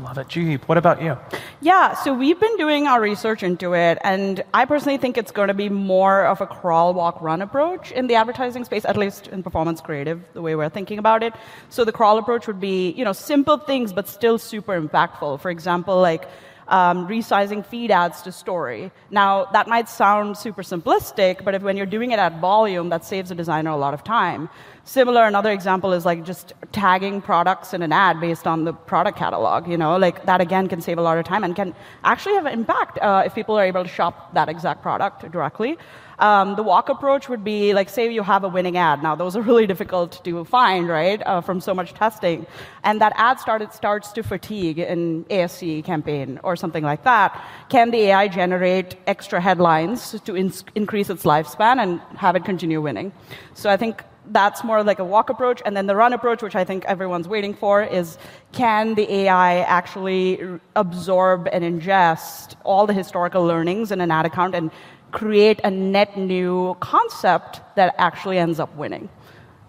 Love 0.00 0.18
it. 0.18 0.28
Juhi, 0.28 0.60
what 0.64 0.78
about 0.78 1.00
you? 1.00 1.16
Yeah, 1.60 1.94
so 1.94 2.12
we've 2.12 2.38
been 2.38 2.56
doing 2.56 2.88
our 2.88 3.00
research 3.00 3.44
into 3.44 3.74
it, 3.74 3.98
and 4.02 4.42
I 4.52 4.64
personally 4.64 4.98
think 4.98 5.16
it's 5.16 5.30
going 5.30 5.48
to 5.48 5.54
be 5.54 5.68
more 5.68 6.26
of 6.26 6.40
a 6.40 6.46
crawl, 6.46 6.92
walk, 6.92 7.20
run 7.20 7.40
approach 7.40 7.92
in 7.92 8.08
the 8.08 8.16
advertising 8.16 8.64
space, 8.64 8.84
at 8.84 8.96
least 8.96 9.28
in 9.28 9.44
performance 9.44 9.80
creative, 9.80 10.22
the 10.32 10.42
way 10.42 10.56
we're 10.56 10.68
thinking 10.68 10.98
about 10.98 11.22
it. 11.22 11.34
So 11.70 11.84
the 11.84 11.92
crawl 11.92 12.18
approach 12.18 12.48
would 12.48 12.60
be, 12.60 12.90
you 12.92 13.04
know, 13.04 13.12
simple 13.12 13.58
things, 13.58 13.92
but 13.92 14.08
still 14.08 14.38
super 14.38 14.78
impactful. 14.80 15.40
For 15.40 15.50
example, 15.50 16.00
like 16.00 16.28
um, 16.68 17.06
resizing 17.08 17.64
feed 17.64 17.90
ads 17.90 18.22
to 18.22 18.32
story. 18.32 18.90
Now, 19.10 19.46
that 19.46 19.68
might 19.68 19.88
sound 19.88 20.36
super 20.36 20.62
simplistic, 20.62 21.44
but 21.44 21.54
if 21.54 21.62
when 21.62 21.76
you're 21.76 21.86
doing 21.86 22.10
it 22.10 22.18
at 22.18 22.40
volume, 22.40 22.88
that 22.88 23.04
saves 23.04 23.30
a 23.30 23.34
designer 23.34 23.70
a 23.70 23.76
lot 23.76 23.94
of 23.94 24.02
time. 24.02 24.48
Similar, 24.84 25.24
another 25.24 25.50
example 25.50 25.92
is 25.92 26.04
like 26.04 26.24
just 26.24 26.52
tagging 26.72 27.20
products 27.20 27.74
in 27.74 27.82
an 27.82 27.92
ad 27.92 28.20
based 28.20 28.46
on 28.46 28.64
the 28.64 28.72
product 28.72 29.18
catalog. 29.18 29.68
You 29.68 29.76
know, 29.76 29.96
like 29.96 30.24
that 30.26 30.40
again 30.40 30.68
can 30.68 30.80
save 30.80 30.98
a 30.98 31.02
lot 31.02 31.18
of 31.18 31.24
time 31.24 31.44
and 31.44 31.56
can 31.56 31.74
actually 32.04 32.34
have 32.34 32.46
an 32.46 32.52
impact 32.52 32.98
uh, 32.98 33.22
if 33.26 33.34
people 33.34 33.58
are 33.58 33.64
able 33.64 33.82
to 33.82 33.88
shop 33.88 34.32
that 34.34 34.48
exact 34.48 34.82
product 34.82 35.30
directly. 35.32 35.76
Um, 36.18 36.56
the 36.56 36.62
walk 36.62 36.88
approach 36.88 37.28
would 37.28 37.44
be 37.44 37.74
like, 37.74 37.88
say 37.88 38.10
you 38.10 38.22
have 38.22 38.44
a 38.44 38.48
winning 38.48 38.76
ad. 38.76 39.02
Now, 39.02 39.14
those 39.14 39.36
are 39.36 39.42
really 39.42 39.66
difficult 39.66 40.24
to 40.24 40.44
find, 40.44 40.88
right, 40.88 41.22
uh, 41.26 41.40
from 41.40 41.60
so 41.60 41.74
much 41.74 41.92
testing. 41.94 42.46
And 42.84 43.00
that 43.00 43.12
ad 43.16 43.38
started, 43.38 43.72
starts 43.72 44.12
to 44.12 44.22
fatigue 44.22 44.78
in 44.78 45.24
ASC 45.24 45.84
campaign 45.84 46.40
or 46.42 46.56
something 46.56 46.84
like 46.84 47.04
that. 47.04 47.44
Can 47.68 47.90
the 47.90 47.98
AI 48.10 48.28
generate 48.28 48.96
extra 49.06 49.40
headlines 49.40 50.18
to 50.22 50.34
in- 50.34 50.52
increase 50.74 51.10
its 51.10 51.24
lifespan 51.24 51.82
and 51.82 52.00
have 52.16 52.36
it 52.36 52.44
continue 52.44 52.80
winning? 52.80 53.12
So 53.54 53.68
I 53.70 53.76
think 53.76 54.02
that's 54.30 54.64
more 54.64 54.82
like 54.82 54.98
a 54.98 55.04
walk 55.04 55.30
approach. 55.30 55.62
And 55.64 55.76
then 55.76 55.86
the 55.86 55.96
run 55.96 56.12
approach, 56.12 56.42
which 56.42 56.56
I 56.56 56.64
think 56.64 56.84
everyone's 56.86 57.28
waiting 57.28 57.54
for, 57.54 57.82
is 57.82 58.18
can 58.52 58.94
the 58.94 59.10
AI 59.12 59.60
actually 59.60 60.40
absorb 60.74 61.48
and 61.52 61.62
ingest 61.62 62.56
all 62.64 62.86
the 62.86 62.92
historical 62.92 63.44
learnings 63.44 63.92
in 63.92 64.00
an 64.00 64.10
ad 64.10 64.26
account 64.26 64.54
and 64.54 64.70
create 65.12 65.60
a 65.64 65.70
net 65.70 66.16
new 66.16 66.76
concept 66.80 67.60
that 67.76 67.94
actually 67.98 68.38
ends 68.38 68.60
up 68.60 68.74
winning. 68.76 69.08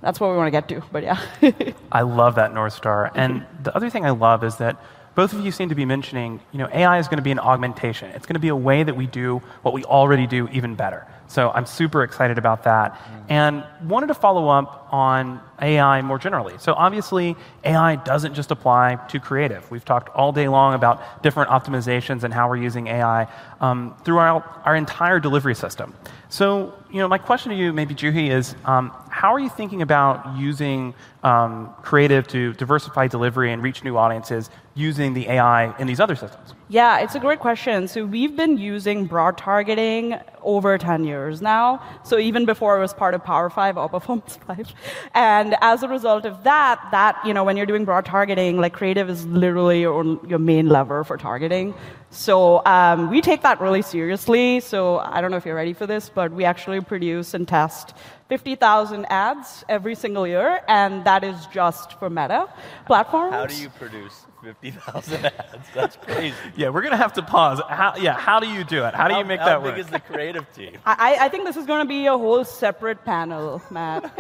That's 0.02 0.20
what 0.20 0.32
we 0.32 0.38
want 0.38 0.48
to 0.48 0.52
get 0.52 0.68
to, 0.70 0.84
but 0.92 1.04
yeah. 1.04 1.20
I 1.92 2.02
love 2.02 2.36
that 2.36 2.54
North 2.54 2.74
Star. 2.74 3.12
And 3.16 3.46
the 3.64 3.76
other 3.76 3.90
thing 3.90 4.06
I 4.06 4.12
love 4.12 4.44
is 4.44 4.58
that 4.58 4.82
both 5.18 5.34
of 5.34 5.44
you 5.44 5.52
seem 5.52 5.68
to 5.68 5.74
be 5.74 5.84
mentioning, 5.84 6.40
you 6.52 6.60
know, 6.60 6.70
AI 6.72 7.00
is 7.00 7.08
going 7.08 7.18
to 7.18 7.24
be 7.24 7.32
an 7.32 7.40
augmentation. 7.40 8.12
It's 8.12 8.28
going 8.28 8.36
to 8.36 8.40
be 8.40 8.50
a 8.50 8.56
way 8.56 8.84
that 8.84 8.96
we 8.96 9.08
do 9.08 9.42
what 9.64 9.74
we 9.74 9.84
already 9.84 10.28
do 10.28 10.48
even 10.50 10.76
better. 10.76 11.08
So 11.26 11.50
I'm 11.50 11.66
super 11.66 12.04
excited 12.04 12.38
about 12.38 12.66
that. 12.66 13.02
And 13.28 13.64
wanted 13.84 14.08
to 14.08 14.14
follow 14.14 14.48
up 14.48 14.88
on 14.94 15.42
AI 15.60 16.04
more 16.04 16.20
generally. 16.20 16.54
So 16.60 16.76
obviously, 16.76 17.36
AI 17.64 17.96
doesn't 17.96 18.36
just 18.36 18.52
apply 18.52 18.98
to 19.10 19.20
creative. 19.20 19.70
We've 19.72 19.84
talked 19.84 20.16
all 20.16 20.32
day 20.32 20.48
long 20.48 20.76
about 20.76 21.24
different 21.24 21.50
optimizations 21.50 22.22
and 22.22 22.32
how 22.32 22.48
we're 22.48 22.58
using 22.58 22.86
AI 22.86 23.28
um, 23.60 23.96
throughout 24.06 24.62
our 24.66 24.76
entire 24.76 25.20
delivery 25.20 25.56
system. 25.56 25.96
So, 26.30 26.76
you 26.92 27.00
know, 27.00 27.08
my 27.08 27.18
question 27.18 27.52
to 27.52 27.58
you, 27.58 27.74
maybe 27.74 27.96
Juhi, 27.96 28.30
is 28.30 28.54
um, 28.66 28.92
how 29.18 29.34
are 29.34 29.40
you 29.40 29.50
thinking 29.50 29.82
about 29.82 30.38
using 30.38 30.94
um, 31.24 31.74
creative 31.82 32.28
to 32.28 32.54
diversify 32.54 33.08
delivery 33.08 33.52
and 33.52 33.64
reach 33.64 33.84
new 33.84 33.98
audiences 33.98 34.52
using 34.76 35.16
the 35.16 35.28
AI 35.28 35.76
in 35.80 35.88
these 35.88 36.00
other 36.00 36.16
systems? 36.16 36.54
Yeah, 36.70 37.00
it's 37.00 37.16
a 37.16 37.20
great 37.20 37.40
question. 37.40 37.88
So 37.88 38.06
we've 38.06 38.36
been 38.36 38.60
using 38.60 39.08
broad 39.08 39.36
targeting 39.36 40.20
over 40.44 40.78
10 40.78 41.04
years 41.04 41.42
now. 41.42 41.82
So 42.04 42.20
even 42.20 42.46
before 42.46 42.78
it 42.78 42.80
was 42.80 42.94
part 42.94 43.16
of 43.16 43.24
Power 43.24 43.50
5 43.50 43.76
or 43.78 43.90
Performance 43.90 44.38
5. 44.48 44.72
And 45.16 45.56
as 45.62 45.82
a 45.82 45.88
result 45.88 46.26
of 46.26 46.44
that, 46.44 46.80
that, 46.92 47.20
you 47.26 47.34
know, 47.34 47.44
when 47.44 47.58
you're 47.58 47.66
doing 47.66 47.86
broad 47.86 48.06
targeting, 48.06 48.62
like 48.62 48.74
creative 48.74 49.10
is 49.10 49.26
literally 49.26 49.82
your, 49.82 50.20
your 50.28 50.40
main 50.40 50.70
lever 50.70 51.04
for 51.04 51.18
targeting. 51.18 51.74
So 52.12 52.64
um, 52.66 53.10
we 53.10 53.22
take 53.22 53.42
that 53.42 53.60
really 53.60 53.82
seriously. 53.82 54.60
So 54.60 55.00
I 55.00 55.22
don't 55.22 55.32
know 55.32 55.38
if 55.38 55.46
you're 55.46 55.56
ready 55.56 55.74
for 55.74 55.88
this, 55.88 56.08
but 56.08 56.32
we 56.32 56.46
actually 56.46 56.82
produce 56.82 57.34
and 57.34 57.48
test 57.48 57.96
50,000 58.30 59.06
ads 59.10 59.64
every 59.70 59.96
single 59.96 60.28
year, 60.28 60.62
and 60.68 61.06
that 61.06 61.24
is 61.24 61.46
just 61.48 61.94
for 61.98 62.10
Meta 62.10 62.50
platforms. 62.86 63.34
How 63.34 63.46
do 63.46 63.56
you 63.56 63.70
produce 63.70 64.26
50,000 64.44 65.26
ads? 65.26 65.68
That's 65.74 65.96
crazy. 65.96 66.36
yeah, 66.58 66.68
we're 66.70 66.82
going 66.82 66.92
to 66.92 66.98
have 66.98 67.14
to 67.14 67.22
pause. 67.22 67.62
How, 67.70 67.96
yeah, 67.96 68.18
how 68.18 68.42
do 68.42 68.48
you 68.48 68.66
do 68.66 68.84
it? 68.84 68.94
How 68.94 69.08
do 69.08 69.16
you 69.16 69.24
make 69.24 69.40
how 69.40 69.46
that 69.46 69.62
work? 69.62 69.72
How 69.72 69.78
big 69.78 69.86
is 69.86 69.92
the 69.92 70.02
creative 70.02 70.52
team? 70.56 70.78
I, 70.86 71.18
I 71.22 71.30
think 71.30 71.46
this 71.46 71.56
is 71.56 71.66
going 71.66 71.86
to 71.86 71.88
be 71.88 72.06
a 72.08 72.18
whole 72.18 72.44
separate 72.44 73.06
panel, 73.06 73.62
Matt. 73.72 74.12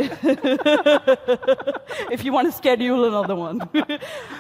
if 2.10 2.24
you 2.24 2.32
want 2.32 2.48
to 2.48 2.54
schedule 2.54 3.04
another 3.06 3.36
one. 3.36 3.62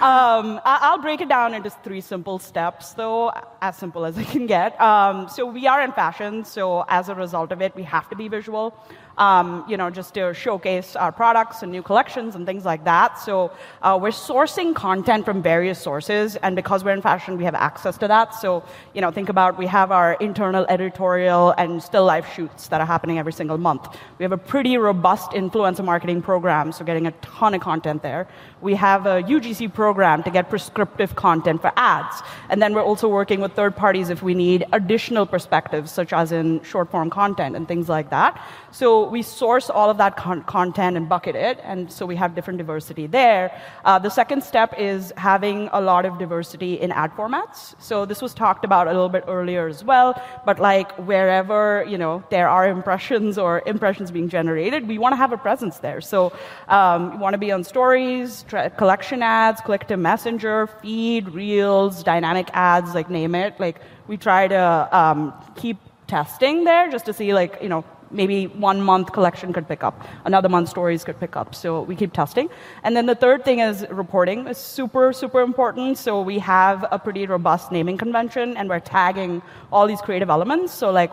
um, 0.02 0.62
I'll 0.64 1.02
break 1.02 1.20
it 1.20 1.28
down 1.28 1.54
into 1.54 1.70
three 1.70 2.02
simple 2.02 2.40
steps, 2.40 2.94
though, 2.94 3.34
as 3.62 3.76
simple 3.76 4.06
as 4.06 4.18
I 4.18 4.24
can 4.24 4.48
get. 4.48 4.80
Um, 4.80 5.28
so 5.28 5.46
we 5.46 5.68
are 5.68 5.82
in 5.82 5.92
fashion, 5.92 6.46
so 6.46 6.86
as 6.88 7.10
a 7.10 7.16
result 7.16 7.52
of 7.52 7.62
it, 7.62 7.76
we 7.76 7.84
have 7.84 8.10
to 8.10 8.16
be 8.16 8.30
visual 8.30 8.74
um, 9.18 9.66
you 9.68 9.78
know, 9.78 9.90
just 9.90 10.14
to 10.14 10.34
showcase 10.34 10.96
our 10.96 11.12
products 11.12 11.64
and 11.64 11.72
new 11.72 11.82
collections 11.82 12.36
and 12.36 12.46
things 12.46 12.66
like 12.66 12.84
that. 12.86 13.20
So 13.20 13.52
uh, 13.82 13.98
we're 14.02 14.10
sourcing 14.10 14.76
content 14.76 15.26
from 15.26 15.42
various 15.42 15.80
sources, 15.82 16.36
and 16.38 16.56
because 16.56 16.84
we're 16.84 16.94
in 16.94 17.02
fashion, 17.02 17.38
we 17.38 17.44
have 17.44 17.56
access 17.56 17.98
to 17.98 18.08
that. 18.08 18.36
So, 18.36 18.64
you 18.94 19.02
know, 19.02 19.12
think 19.12 19.30
about 19.30 19.58
we 19.58 19.68
have 19.68 19.92
our 19.92 20.14
internal 20.20 20.66
editorial 20.70 21.54
and 21.58 21.82
still 21.82 22.06
life 22.06 22.32
shoots 22.34 22.68
that 22.68 22.80
are 22.82 22.88
happening 22.88 23.18
every 23.20 23.34
single 23.34 23.58
month. 23.58 23.88
We 24.20 24.24
have 24.24 24.32
a 24.32 24.38
pretty 24.38 24.78
robust 24.78 25.32
influencer 25.32 25.84
marketing 25.84 26.22
program, 26.22 26.72
so 26.72 26.86
getting 26.86 27.08
a 27.08 27.12
ton 27.22 27.54
of 27.54 27.62
content 27.62 28.04
there. 28.04 28.28
We 28.62 28.76
have 28.76 29.06
a 29.06 29.24
UGC 29.24 29.74
program 29.74 30.24
to 30.24 30.32
get 30.32 30.50
prescriptive 30.50 31.16
content 31.16 31.62
for 31.62 31.72
ads. 31.78 32.22
And 32.50 32.62
then 32.62 32.74
we're 32.74 32.84
also 32.84 33.08
working 33.08 33.40
with 33.42 33.54
third 33.54 33.76
parties 33.76 34.10
if 34.10 34.24
we 34.24 34.34
need 34.34 34.66
additional 34.74 35.26
perspectives, 35.26 35.92
such 35.92 36.14
as 36.14 36.32
in 36.32 36.62
short 36.64 36.90
form 36.90 37.10
content 37.10 37.56
and 37.56 37.68
things 37.68 37.88
like 37.90 38.10
that. 38.10 38.42
So 38.72 39.10
we 39.10 39.22
source 39.22 39.70
all 39.70 39.90
of 39.90 39.98
that 39.98 40.18
con- 40.18 40.44
content 40.44 40.98
and 40.98 41.08
bucket 41.08 41.36
it, 41.36 41.60
and 41.64 41.92
so 41.92 42.06
we 42.06 42.16
have 42.16 42.36
different 42.36 42.58
diversity 42.58 43.08
there. 43.08 43.52
Uh, 43.86 44.00
the 44.00 44.10
second 44.10 44.44
step 44.44 44.74
is 44.78 45.14
having 45.18 45.70
a 45.74 45.82
lot 45.82 46.06
of 46.06 46.18
diversity 46.18 46.80
in 46.80 46.92
ad 46.92 47.12
formats. 47.12 47.76
So 47.82 48.06
this 48.06 48.22
was 48.22 48.34
talked 48.34 48.66
about 48.66 48.88
a 48.88 48.92
little 48.92 49.10
bit 49.10 49.24
earlier 49.28 49.68
as 49.68 49.84
well, 49.84 50.22
but 50.46 50.60
like 50.60 50.92
wherever 51.08 51.86
you 51.88 51.98
know 51.98 52.24
there 52.30 52.50
are 52.50 52.68
impressions 52.68 53.38
or 53.38 53.64
impressions 53.66 54.12
being 54.12 54.30
generated, 54.30 54.88
we 54.88 54.98
want 54.98 55.14
to 55.14 55.18
have 55.18 55.32
a 55.32 55.38
presence 55.38 55.80
there. 55.80 56.02
So 56.02 56.34
um, 56.68 57.12
we 57.12 57.18
want 57.18 57.34
to 57.34 57.38
be 57.38 57.52
on 57.52 57.64
stories, 57.64 58.44
tra- 58.48 58.70
collection 58.72 59.22
ads, 59.22 59.62
click 59.62 59.88
to 59.88 59.98
messenger, 59.98 60.68
feed, 60.82 61.30
reels, 61.30 62.04
dynamic 62.04 62.50
ads, 62.54 62.96
like 62.96 63.10
name 63.10 63.36
it. 63.36 63.60
Like 63.60 63.82
we 64.08 64.18
try 64.18 64.48
to 64.48 64.90
um, 64.92 65.34
keep 65.56 65.78
testing 66.08 66.64
there 66.64 66.90
just 66.90 67.06
to 67.06 67.14
see 67.14 67.34
like 67.34 67.58
you 67.62 67.70
know 67.70 67.84
maybe 68.12 68.48
one 68.48 68.82
month 68.82 69.12
collection 69.12 69.54
could 69.54 69.68
pick 69.68 69.84
up, 69.84 70.08
another 70.26 70.50
month 70.50 70.70
stories 70.70 71.04
could 71.04 71.20
pick 71.20 71.36
up. 71.36 71.54
So 71.54 71.82
we 71.82 71.96
keep 71.96 72.14
testing. 72.14 72.50
And 72.84 72.96
then 72.96 73.06
the 73.06 73.16
third 73.16 73.44
thing 73.44 73.60
is 73.60 73.86
reporting 73.90 74.48
is 74.48 74.58
super, 74.58 75.14
super 75.14 75.42
important. 75.42 75.98
So 75.98 76.22
we 76.22 76.40
have 76.40 76.86
a 76.92 77.00
pretty 77.00 77.26
robust 77.26 77.72
naming 77.72 77.98
convention 77.98 78.56
and 78.58 78.70
we're 78.70 78.80
tagging 78.80 79.42
all 79.72 79.88
these 79.88 80.02
creative 80.02 80.30
elements. 80.30 80.74
So 80.74 80.92
like 80.92 81.12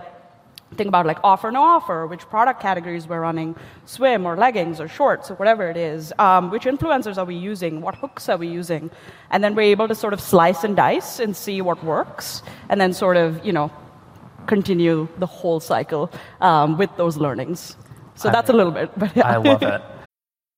think 0.75 0.89
about 0.89 1.07
like 1.07 1.19
offer 1.25 1.51
no 1.51 1.63
offer 1.63 2.07
which 2.07 2.29
product 2.29 2.61
categories 2.61 3.07
we're 3.07 3.21
running 3.21 3.55
swim 3.87 4.27
or 4.27 4.37
leggings 4.37 4.81
or 4.81 4.89
shorts 4.89 5.31
or 5.31 5.35
whatever 5.35 5.69
it 5.69 5.77
is 5.77 6.13
um, 6.19 6.51
which 6.51 6.65
influencers 6.65 7.17
are 7.17 7.25
we 7.25 7.35
using 7.35 7.81
what 7.81 7.95
hooks 7.95 8.29
are 8.29 8.37
we 8.37 8.49
using 8.49 8.91
and 9.31 9.43
then 9.43 9.55
we're 9.55 9.63
able 9.63 9.89
to 9.89 9.95
sort 9.95 10.13
of 10.13 10.21
slice 10.21 10.65
and 10.65 10.77
dice 10.77 11.19
and 11.21 11.37
see 11.37 11.61
what 11.61 11.83
works 11.85 12.43
and 12.69 12.81
then 12.81 12.93
sort 12.93 13.17
of 13.17 13.45
you 13.45 13.53
know 13.53 13.71
continue 14.47 15.09
the 15.19 15.27
whole 15.27 15.61
cycle 15.61 16.11
um, 16.41 16.79
with 16.79 16.91
those 16.97 17.17
learnings. 17.17 17.77
So 18.15 18.31
that's 18.31 18.51
a 18.51 18.53
little 18.53 18.73
bit. 18.73 18.91
But 18.97 19.17
yeah. 19.17 19.29
I 19.29 19.37
love 19.37 19.63
it. 19.63 19.83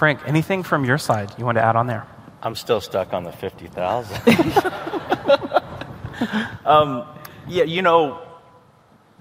Frank, 0.00 0.20
anything 0.26 0.62
from 0.62 0.86
your 0.86 0.96
side 0.96 1.30
you 1.36 1.44
want 1.44 1.58
to 1.58 1.62
add 1.62 1.76
on 1.76 1.86
there? 1.86 2.06
I'm 2.42 2.54
still 2.54 2.80
stuck 2.80 3.12
on 3.12 3.24
the 3.24 3.32
50,000. 3.32 4.16
um, 6.64 7.04
yeah, 7.46 7.64
you 7.64 7.82
know, 7.82 8.22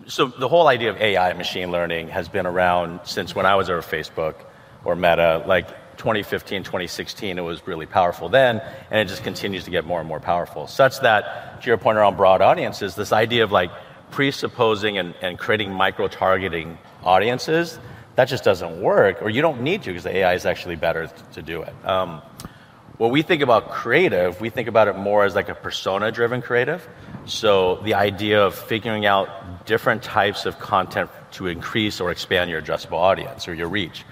so 0.08 0.28
the 0.28 0.48
whole 0.48 0.70
idea 0.70 0.90
of 0.90 0.96
AI, 0.96 1.34
machine 1.34 1.70
learning, 1.70 2.08
has 2.08 2.30
been 2.30 2.46
around 2.46 3.02
since 3.04 3.36
when 3.36 3.46
I 3.46 3.56
was 3.56 3.70
over 3.70 3.82
Facebook 3.82 4.36
or 4.86 4.96
Meta, 4.96 5.44
like 5.46 5.68
2015, 5.98 6.64
2016, 6.64 7.38
it 7.38 7.42
was 7.42 7.68
really 7.68 7.86
powerful 7.86 8.30
then, 8.30 8.62
and 8.90 9.02
it 9.02 9.10
just 9.10 9.26
continues 9.26 9.66
to 9.66 9.72
get 9.72 9.84
more 9.84 10.00
and 10.00 10.08
more 10.08 10.22
powerful. 10.22 10.66
Such 10.66 11.02
that, 11.02 11.62
to 11.62 11.68
your 11.68 11.78
point 11.78 11.98
around 11.98 12.16
broad 12.16 12.42
audiences, 12.42 12.96
this 12.96 13.12
idea 13.12 13.44
of 13.44 13.52
like 13.52 13.70
presupposing 14.12 14.98
and, 14.98 15.14
and 15.22 15.38
creating 15.38 15.74
micro 15.74 16.08
targeting 16.08 16.78
audiences 17.04 17.80
that 18.20 18.28
just 18.28 18.44
doesn't 18.44 18.82
work, 18.82 19.22
or 19.22 19.30
you 19.30 19.42
don't 19.42 19.62
need 19.62 19.82
to 19.84 19.92
because 19.92 20.04
the 20.04 20.14
AI 20.14 20.34
is 20.34 20.46
actually 20.46 20.76
better 20.76 21.10
to 21.32 21.42
do 21.42 21.62
it. 21.62 21.74
Um, 21.86 22.22
when 22.98 23.12
we 23.12 23.22
think 23.22 23.42
about 23.42 23.72
creative, 23.72 24.42
we 24.42 24.50
think 24.50 24.68
about 24.68 24.90
it 24.90 24.98
more 24.98 25.24
as 25.24 25.36
like 25.36 25.48
a 25.48 25.56
persona 25.56 26.12
driven 26.12 26.42
creative. 26.42 26.86
So 27.24 27.76
the 27.78 27.94
idea 27.94 28.46
of 28.46 28.56
figuring 28.56 29.06
out 29.06 29.66
different 29.66 30.04
types 30.04 30.46
of 30.46 30.60
content 30.60 31.10
to 31.32 31.48
increase 31.48 32.02
or 32.02 32.12
expand 32.12 32.50
your 32.50 32.62
addressable 32.62 32.98
audience 32.98 33.48
or 33.48 33.54
your 33.54 33.70
reach. 33.70 34.04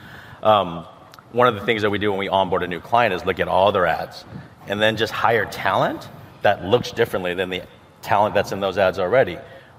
Um, 0.42 0.86
one 1.34 1.50
of 1.50 1.56
the 1.56 1.66
things 1.66 1.82
that 1.82 1.90
we 1.90 1.98
do 1.98 2.10
when 2.10 2.20
we 2.20 2.30
onboard 2.30 2.64
a 2.64 2.68
new 2.68 2.80
client 2.80 3.14
is 3.14 3.26
look 3.26 3.42
at 3.42 3.50
all 3.50 3.74
their 3.74 3.88
ads 3.88 4.24
and 4.68 4.82
then 4.82 4.96
just 4.96 5.12
hire 5.12 5.44
talent 5.44 6.08
that 6.44 6.64
looks 6.64 6.94
differently 6.94 7.34
than 7.34 7.50
the 7.50 7.62
talent 8.02 8.36
that's 8.36 8.54
in 8.54 8.62
those 8.62 8.78
ads 8.78 9.00
already 9.00 9.38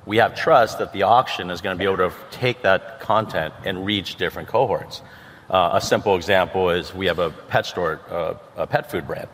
we 0.08 0.16
have 0.16 0.34
trust 0.34 0.78
that 0.78 0.94
the 0.94 1.02
auction 1.02 1.50
is 1.50 1.60
going 1.60 1.76
to 1.76 1.78
be 1.78 1.84
able 1.84 1.98
to 1.98 2.16
take 2.30 2.62
that 2.62 2.98
content 2.98 3.52
and 3.66 3.84
reach 3.84 4.16
different 4.16 4.48
cohorts. 4.48 5.02
Uh, 5.50 5.72
a 5.74 5.82
simple 5.82 6.16
example 6.16 6.70
is 6.70 6.94
we 6.94 7.06
have 7.06 7.18
a 7.18 7.28
pet 7.28 7.66
store, 7.66 8.00
uh, 8.08 8.32
a 8.56 8.66
pet 8.66 8.90
food 8.90 9.06
brand. 9.06 9.28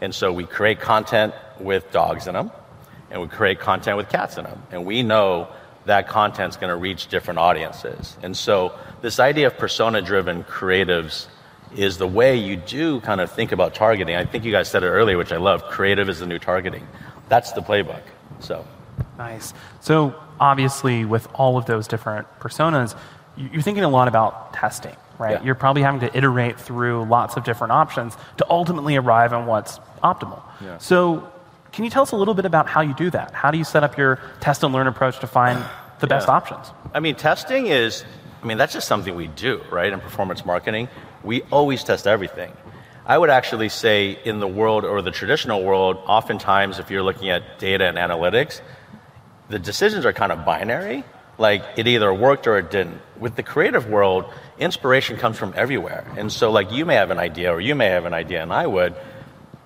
And 0.00 0.14
so 0.14 0.32
we 0.32 0.44
create 0.44 0.78
content 0.78 1.34
with 1.58 1.90
dogs 1.90 2.28
in 2.28 2.34
them, 2.34 2.52
and 3.10 3.20
we 3.20 3.26
create 3.26 3.58
content 3.58 3.96
with 3.96 4.08
cats 4.08 4.38
in 4.38 4.44
them. 4.44 4.62
And 4.70 4.86
we 4.86 5.02
know 5.02 5.48
that 5.86 6.06
content's 6.06 6.56
going 6.56 6.70
to 6.70 6.76
reach 6.76 7.08
different 7.08 7.40
audiences. 7.40 8.16
And 8.22 8.36
so 8.36 8.78
this 9.02 9.18
idea 9.18 9.48
of 9.48 9.58
persona 9.58 10.00
driven 10.00 10.44
creatives 10.44 11.26
is 11.74 11.98
the 11.98 12.06
way 12.06 12.36
you 12.36 12.54
do 12.54 13.00
kind 13.00 13.20
of 13.20 13.32
think 13.32 13.50
about 13.50 13.74
targeting. 13.74 14.14
I 14.14 14.26
think 14.26 14.44
you 14.44 14.52
guys 14.52 14.70
said 14.70 14.84
it 14.84 14.90
earlier, 14.90 15.18
which 15.18 15.32
I 15.32 15.38
love. 15.38 15.64
Creative 15.64 16.08
is 16.08 16.20
the 16.20 16.26
new 16.26 16.38
targeting. 16.38 16.86
That's 17.28 17.50
the 17.50 17.62
playbook. 17.62 18.02
So 18.38 18.64
Nice. 19.20 19.52
So 19.80 20.14
obviously, 20.40 21.04
with 21.04 21.28
all 21.34 21.58
of 21.58 21.66
those 21.66 21.86
different 21.86 22.26
personas, 22.40 22.94
you- 23.36 23.50
you're 23.52 23.62
thinking 23.62 23.84
a 23.84 23.88
lot 23.88 24.08
about 24.08 24.54
testing, 24.54 24.96
right? 25.18 25.32
Yeah. 25.32 25.42
You're 25.42 25.54
probably 25.54 25.82
having 25.82 26.00
to 26.00 26.16
iterate 26.16 26.58
through 26.58 27.04
lots 27.04 27.36
of 27.36 27.44
different 27.44 27.72
options 27.72 28.16
to 28.38 28.46
ultimately 28.48 28.96
arrive 28.96 29.34
on 29.34 29.44
what's 29.44 29.78
optimal. 30.02 30.40
Yeah. 30.60 30.78
So, 30.78 31.22
can 31.72 31.84
you 31.84 31.90
tell 31.90 32.02
us 32.02 32.12
a 32.12 32.16
little 32.16 32.32
bit 32.34 32.46
about 32.46 32.66
how 32.66 32.80
you 32.80 32.94
do 32.94 33.10
that? 33.10 33.32
How 33.32 33.50
do 33.50 33.58
you 33.58 33.64
set 33.64 33.84
up 33.84 33.98
your 33.98 34.18
test 34.40 34.64
and 34.64 34.72
learn 34.72 34.86
approach 34.86 35.18
to 35.20 35.26
find 35.26 35.62
the 36.00 36.06
best 36.06 36.26
Yeah. 36.26 36.34
options? 36.34 36.72
I 36.94 37.00
mean, 37.00 37.14
testing 37.14 37.66
is, 37.66 38.04
I 38.42 38.46
mean, 38.46 38.56
that's 38.56 38.72
just 38.72 38.88
something 38.88 39.14
we 39.14 39.26
do, 39.26 39.60
right? 39.70 39.92
In 39.92 40.00
performance 40.00 40.46
marketing, 40.46 40.88
we 41.22 41.42
always 41.52 41.84
test 41.84 42.06
everything. 42.06 42.52
I 43.06 43.18
would 43.18 43.30
actually 43.30 43.68
say 43.68 44.18
in 44.24 44.40
the 44.40 44.48
world 44.48 44.84
or 44.84 45.02
the 45.02 45.10
traditional 45.10 45.62
world, 45.62 45.98
oftentimes 46.06 46.78
if 46.78 46.90
you're 46.90 47.02
looking 47.02 47.28
at 47.28 47.58
data 47.58 47.84
and 47.84 47.98
analytics, 47.98 48.62
the 49.50 49.58
decisions 49.58 50.06
are 50.06 50.12
kind 50.12 50.32
of 50.32 50.44
binary. 50.44 51.04
Like 51.38 51.64
it 51.76 51.86
either 51.86 52.12
worked 52.12 52.46
or 52.46 52.58
it 52.58 52.70
didn't. 52.70 53.00
With 53.18 53.34
the 53.34 53.42
creative 53.42 53.86
world, 53.86 54.26
inspiration 54.58 55.16
comes 55.16 55.38
from 55.38 55.52
everywhere. 55.56 56.06
And 56.16 56.30
so, 56.30 56.50
like, 56.50 56.70
you 56.70 56.84
may 56.84 56.94
have 56.94 57.10
an 57.10 57.18
idea 57.18 57.52
or 57.52 57.60
you 57.60 57.74
may 57.74 57.86
have 57.86 58.04
an 58.04 58.14
idea, 58.14 58.42
and 58.42 58.52
I 58.52 58.66
would, 58.66 58.94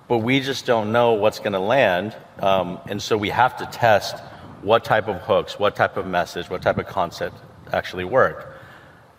but 0.07 0.19
we 0.19 0.39
just 0.39 0.65
don't 0.65 0.91
know 0.91 1.13
what's 1.13 1.39
going 1.39 1.53
to 1.53 1.59
land. 1.59 2.15
Um, 2.39 2.79
and 2.87 3.01
so 3.01 3.17
we 3.17 3.29
have 3.29 3.57
to 3.57 3.65
test 3.65 4.17
what 4.61 4.83
type 4.83 5.07
of 5.07 5.21
hooks, 5.21 5.59
what 5.59 5.75
type 5.75 5.97
of 5.97 6.07
message, 6.07 6.49
what 6.49 6.61
type 6.61 6.77
of 6.77 6.87
concept 6.87 7.35
actually 7.73 8.05
work. 8.05 8.57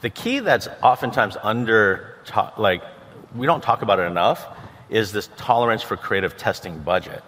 The 0.00 0.10
key 0.10 0.40
that's 0.40 0.68
oftentimes 0.82 1.36
under, 1.42 2.16
like, 2.56 2.82
we 3.34 3.46
don't 3.46 3.62
talk 3.62 3.82
about 3.82 3.98
it 4.00 4.04
enough, 4.04 4.46
is 4.88 5.12
this 5.12 5.28
tolerance 5.36 5.82
for 5.82 5.96
creative 5.96 6.36
testing 6.36 6.78
budget. 6.78 7.22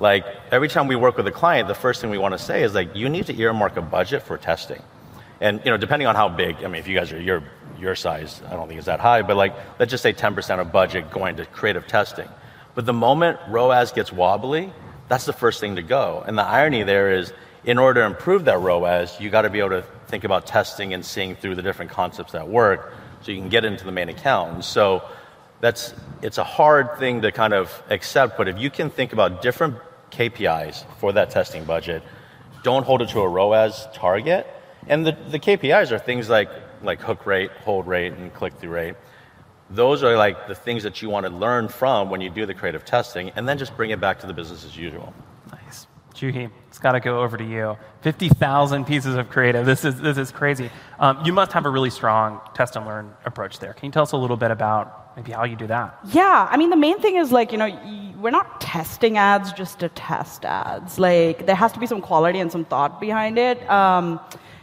Like, 0.00 0.24
every 0.50 0.68
time 0.68 0.88
we 0.88 0.96
work 0.96 1.16
with 1.18 1.26
a 1.26 1.32
client, 1.32 1.68
the 1.68 1.74
first 1.74 2.00
thing 2.00 2.10
we 2.10 2.18
want 2.18 2.32
to 2.32 2.38
say 2.38 2.62
is, 2.62 2.74
like, 2.74 2.96
you 2.96 3.08
need 3.08 3.26
to 3.26 3.38
earmark 3.38 3.76
a 3.76 3.82
budget 3.82 4.22
for 4.22 4.38
testing. 4.38 4.82
And, 5.40 5.60
you 5.64 5.70
know, 5.70 5.76
depending 5.76 6.08
on 6.08 6.16
how 6.16 6.28
big, 6.28 6.56
I 6.56 6.68
mean, 6.68 6.76
if 6.76 6.88
you 6.88 6.94
guys 6.94 7.12
are 7.12 7.20
your, 7.20 7.42
your 7.78 7.94
size, 7.94 8.42
I 8.48 8.52
don't 8.52 8.68
think 8.68 8.78
it's 8.78 8.86
that 8.86 9.00
high, 9.00 9.22
but 9.22 9.36
like, 9.36 9.54
let's 9.78 9.90
just 9.90 10.02
say 10.02 10.12
10% 10.12 10.60
of 10.60 10.70
budget 10.70 11.10
going 11.10 11.36
to 11.36 11.46
creative 11.46 11.86
testing. 11.86 12.28
But 12.74 12.84
the 12.86 12.92
moment 12.92 13.38
ROAS 13.48 13.92
gets 13.92 14.12
wobbly, 14.12 14.72
that's 15.08 15.24
the 15.24 15.32
first 15.32 15.60
thing 15.60 15.76
to 15.76 15.82
go. 15.82 16.22
And 16.26 16.36
the 16.38 16.44
irony 16.44 16.82
there 16.82 17.12
is, 17.12 17.32
in 17.64 17.78
order 17.78 18.00
to 18.00 18.06
improve 18.06 18.44
that 18.46 18.58
ROAS, 18.58 19.18
you 19.20 19.30
got 19.30 19.42
to 19.42 19.50
be 19.50 19.60
able 19.60 19.70
to 19.70 19.84
think 20.08 20.24
about 20.24 20.46
testing 20.46 20.94
and 20.94 21.04
seeing 21.04 21.36
through 21.36 21.54
the 21.54 21.62
different 21.62 21.90
concepts 21.90 22.32
that 22.32 22.48
work 22.48 22.92
so 23.22 23.32
you 23.32 23.38
can 23.38 23.48
get 23.48 23.64
into 23.64 23.84
the 23.84 23.92
main 23.92 24.08
account. 24.08 24.54
And 24.54 24.64
so 24.64 25.02
that's, 25.60 25.94
it's 26.22 26.38
a 26.38 26.44
hard 26.44 26.98
thing 26.98 27.22
to 27.22 27.32
kind 27.32 27.54
of 27.54 27.82
accept, 27.90 28.36
but 28.36 28.48
if 28.48 28.58
you 28.58 28.70
can 28.70 28.90
think 28.90 29.12
about 29.12 29.42
different 29.42 29.76
KPIs 30.10 30.84
for 30.98 31.12
that 31.12 31.30
testing 31.30 31.64
budget, 31.64 32.02
don't 32.62 32.84
hold 32.84 33.02
it 33.02 33.08
to 33.10 33.20
a 33.20 33.28
ROAS 33.28 33.88
target. 33.92 34.46
And 34.86 35.06
the, 35.06 35.16
the 35.30 35.38
KPIs 35.38 35.92
are 35.92 35.98
things 35.98 36.28
like, 36.28 36.50
like 36.82 37.00
hook 37.00 37.26
rate, 37.26 37.50
hold 37.64 37.86
rate, 37.86 38.12
and 38.12 38.32
click 38.32 38.54
through 38.54 38.70
rate. 38.70 38.94
Those 39.70 40.02
are 40.02 40.16
like 40.16 40.48
the 40.48 40.54
things 40.54 40.82
that 40.82 41.00
you 41.00 41.08
want 41.10 41.26
to 41.26 41.32
learn 41.32 41.68
from 41.68 42.10
when 42.10 42.20
you 42.20 42.28
do 42.30 42.44
the 42.44 42.54
creative 42.54 42.84
testing, 42.84 43.30
and 43.36 43.48
then 43.48 43.56
just 43.56 43.76
bring 43.76 43.90
it 43.90 44.00
back 44.00 44.18
to 44.20 44.26
the 44.26 44.32
business 44.34 44.64
as 44.64 44.76
usual. 44.76 45.14
Nice. 45.52 45.86
Juhi, 46.14 46.50
it's 46.68 46.78
got 46.78 46.92
to 46.92 47.00
go 47.00 47.20
over 47.22 47.36
to 47.36 47.44
you. 47.44 47.78
50,000 48.02 48.84
pieces 48.84 49.14
of 49.14 49.30
creative. 49.30 49.64
This 49.64 49.84
is, 49.84 50.00
this 50.00 50.18
is 50.18 50.32
crazy. 50.32 50.70
Um, 50.98 51.24
you 51.24 51.32
must 51.32 51.52
have 51.52 51.66
a 51.66 51.70
really 51.70 51.90
strong 51.90 52.40
test 52.54 52.74
and 52.76 52.84
learn 52.84 53.14
approach 53.24 53.58
there. 53.60 53.72
Can 53.74 53.86
you 53.86 53.92
tell 53.92 54.02
us 54.02 54.12
a 54.12 54.16
little 54.16 54.36
bit 54.36 54.50
about 54.50 55.16
maybe 55.16 55.32
how 55.32 55.44
you 55.44 55.56
do 55.56 55.68
that? 55.68 55.98
Yeah, 56.06 56.48
I 56.50 56.56
mean, 56.56 56.70
the 56.70 56.76
main 56.76 56.98
thing 57.00 57.16
is 57.16 57.30
like, 57.30 57.52
you 57.52 57.58
know, 57.58 57.68
y- 57.68 57.99
we're 58.20 58.30
not 58.30 58.60
testing 58.60 59.16
ads 59.16 59.52
just 59.52 59.80
to 59.80 59.88
test 59.88 60.44
ads. 60.44 60.98
Like, 60.98 61.46
there 61.46 61.54
has 61.54 61.72
to 61.72 61.80
be 61.80 61.86
some 61.86 62.00
quality 62.00 62.38
and 62.38 62.52
some 62.52 62.64
thought 62.64 63.00
behind 63.00 63.38
it. 63.38 63.68
Um, 63.70 64.20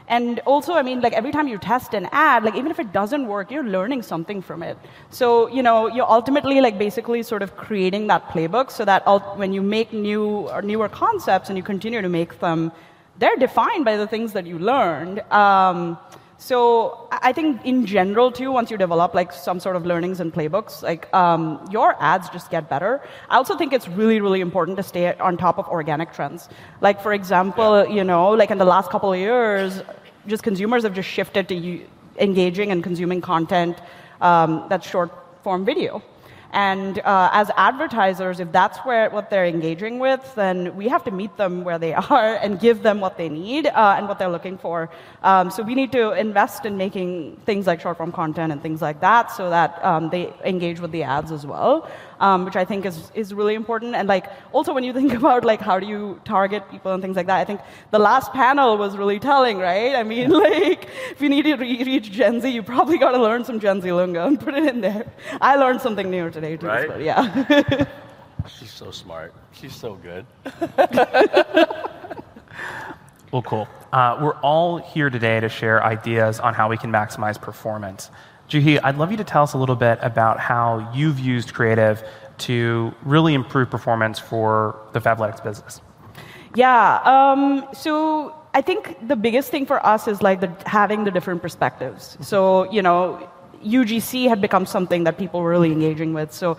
and 0.08 0.40
also, 0.46 0.74
I 0.74 0.84
mean, 0.84 1.02
like 1.02 1.14
every 1.14 1.32
time 1.32 1.48
you 1.50 1.58
test 1.58 1.94
an 1.94 2.08
ad, 2.12 2.44
like 2.44 2.56
even 2.56 2.72
if 2.72 2.80
it 2.80 2.94
doesn't 2.94 3.28
work, 3.28 3.52
you're 3.52 3.64
learning 3.64 4.04
something 4.04 4.42
from 4.42 4.64
it. 4.64 4.78
So, 5.10 5.48
you 5.50 5.62
know, 5.62 5.88
you're 5.88 6.10
ultimately 6.10 6.62
like 6.62 6.78
basically 6.78 7.24
sort 7.24 7.42
of 7.42 7.58
creating 7.58 8.08
that 8.08 8.30
playbook 8.30 8.72
so 8.72 8.86
that 8.86 9.04
when 9.38 9.52
you 9.52 9.62
make 9.62 9.92
new 9.92 10.48
or 10.50 10.62
newer 10.62 10.88
concepts 10.88 11.50
and 11.50 11.58
you 11.58 11.64
continue 11.64 12.02
to 12.02 12.08
make 12.10 12.40
them, 12.40 12.72
they're 13.20 13.36
defined 13.36 13.84
by 13.84 13.98
the 13.98 14.08
things 14.08 14.32
that 14.32 14.46
you 14.46 14.58
learned. 14.60 15.20
Um, 15.32 15.98
so 16.38 17.08
I 17.12 17.34
think 17.34 17.66
in 17.66 17.86
general 17.86 18.32
too, 18.32 18.52
once 18.52 18.70
you 18.70 18.78
develop 18.78 19.16
like 19.16 19.34
some 19.34 19.60
sort 19.60 19.76
of 19.76 19.86
learnings 19.86 20.20
and 20.20 20.32
playbooks, 20.32 20.84
like 20.84 21.12
um, 21.14 21.68
your 21.72 21.96
ads 22.00 22.30
just 22.30 22.52
get 22.52 22.70
better. 22.70 23.02
I 23.30 23.38
also 23.38 23.58
think 23.58 23.74
it's 23.74 23.88
really, 23.88 24.22
really 24.22 24.42
important 24.42 24.78
to 24.78 24.84
stay 24.84 25.14
on 25.18 25.38
top 25.38 25.58
of 25.58 25.68
organic 25.68 26.14
trends. 26.14 26.48
Like 26.80 27.02
for 27.02 27.14
example, 27.14 27.88
you 27.88 28.04
know, 28.04 28.30
like 28.30 28.52
in 28.52 28.60
the 28.60 28.66
last 28.66 28.92
couple 28.92 29.12
of 29.12 29.20
years, 29.20 29.82
just 30.28 30.44
consumers 30.44 30.84
have 30.84 30.94
just 30.94 31.10
shifted 31.10 31.48
to 31.50 31.82
engaging 32.20 32.72
and 32.72 32.84
consuming 32.84 33.22
content 33.22 33.80
um, 34.22 34.66
that's 34.70 34.88
short 34.88 35.12
form 35.44 35.66
video. 35.66 36.04
And 36.58 36.98
uh, 37.06 37.30
as 37.34 37.52
advertisers, 37.56 38.40
if 38.40 38.52
that's 38.52 38.80
where 38.80 39.12
what 39.12 39.30
they're 39.30 39.46
engaging 39.46 40.00
with, 40.00 40.34
then 40.34 40.76
we 40.76 40.88
have 40.88 41.04
to 41.04 41.12
meet 41.12 41.38
them 41.38 41.64
where 41.64 41.78
they 41.78 41.94
are 42.16 42.34
and 42.38 42.60
give 42.60 42.82
them 42.82 43.00
what 43.00 43.16
they 43.16 43.30
need 43.30 43.68
uh, 43.68 43.94
and 43.96 44.08
what 44.08 44.18
they're 44.18 44.36
looking 44.38 44.58
for. 44.58 44.90
Um, 45.22 45.52
so 45.52 45.62
we 45.62 45.76
need 45.76 45.92
to 45.92 46.14
invest 46.14 46.66
in 46.66 46.76
making 46.76 47.40
things 47.46 47.68
like 47.68 47.80
short 47.80 47.98
form 47.98 48.12
content 48.12 48.52
and 48.52 48.60
things 48.60 48.82
like 48.82 49.02
that, 49.02 49.30
so 49.30 49.52
that 49.52 49.86
um, 49.86 50.10
they 50.10 50.34
engage 50.44 50.80
with 50.80 50.92
the 50.92 51.04
ads 51.04 51.32
as 51.32 51.46
well, 51.46 51.88
um, 52.20 52.46
which 52.46 52.56
I 52.56 52.66
think 52.66 52.86
is 52.86 53.12
is 53.14 53.34
really 53.34 53.56
important. 53.56 53.96
And 53.96 54.08
like 54.08 54.28
also 54.52 54.74
when 54.74 54.84
you 54.84 54.94
think 54.94 55.14
about 55.22 55.46
like 55.46 55.62
how 55.62 55.80
do 55.80 55.88
you 55.88 56.20
target 56.26 56.70
people 56.70 56.94
and 56.94 57.02
things 57.02 57.16
like 57.16 57.28
that, 57.28 57.40
I 57.40 57.46
think 57.46 57.62
the 57.92 58.00
last 58.00 58.34
panel 58.34 58.78
was 58.78 58.98
really 58.98 59.20
telling, 59.20 59.58
right? 59.58 59.96
I 59.96 60.04
mean, 60.04 60.30
like 60.48 60.88
if 61.12 61.22
you 61.22 61.30
need 61.30 61.44
to 61.44 61.56
re- 61.56 61.84
reach 61.84 62.12
Gen 62.12 62.42
Z, 62.42 62.50
you 62.50 62.64
probably 62.64 62.98
got 62.98 63.12
to 63.12 63.22
learn 63.22 63.44
some 63.44 63.60
Gen 63.60 63.82
Z 63.82 63.92
lingo 63.92 64.28
and 64.28 64.40
put 64.40 64.54
it 64.54 64.66
in 64.66 64.82
there. 64.82 65.06
I 65.42 65.56
learned 65.56 65.82
something 65.82 66.10
new 66.10 66.30
today 66.30 66.58
too. 66.58 66.68
Right? 66.68 66.88
but 66.88 67.02
yeah. 67.02 67.86
She's 68.48 68.72
so 68.72 68.92
smart. 68.92 69.34
She's 69.52 69.76
so 69.76 69.96
good. 69.96 70.26
Well, 73.32 73.42
cool. 73.42 73.68
Uh, 73.92 74.18
we're 74.22 74.38
all 74.38 74.78
here 74.78 75.10
today 75.10 75.40
to 75.42 75.50
share 75.50 75.84
ideas 75.84 76.40
on 76.40 76.54
how 76.54 76.70
we 76.70 76.78
can 76.78 76.92
maximize 76.92 77.40
performance. 77.40 78.10
Juhi, 78.50 78.80
I'd 78.84 78.98
love 78.98 79.12
you 79.12 79.18
to 79.18 79.24
tell 79.24 79.44
us 79.44 79.54
a 79.54 79.58
little 79.58 79.76
bit 79.76 80.00
about 80.02 80.40
how 80.40 80.92
you've 80.94 81.20
used 81.20 81.54
creative 81.54 82.04
to 82.40 82.94
really 83.04 83.34
improve 83.34 83.70
performance 83.70 84.20
for 84.20 84.80
the 84.94 85.02
Fabletics 85.02 85.44
business. 85.44 85.82
Yeah. 86.56 87.02
Um, 87.04 87.68
so 87.74 88.34
I 88.54 88.62
think 88.62 89.08
the 89.08 89.16
biggest 89.16 89.52
thing 89.52 89.66
for 89.66 89.86
us 89.86 90.08
is 90.08 90.22
like 90.22 90.40
the, 90.40 90.52
having 90.66 91.04
the 91.04 91.12
different 91.12 91.42
perspectives. 91.42 92.18
So 92.22 92.72
you 92.72 92.82
know, 92.82 93.30
UGC 93.64 94.30
had 94.30 94.40
become 94.40 94.66
something 94.66 95.04
that 95.04 95.18
people 95.18 95.42
were 95.42 95.50
really 95.50 95.72
engaging 95.72 96.14
with. 96.14 96.34
So 96.34 96.58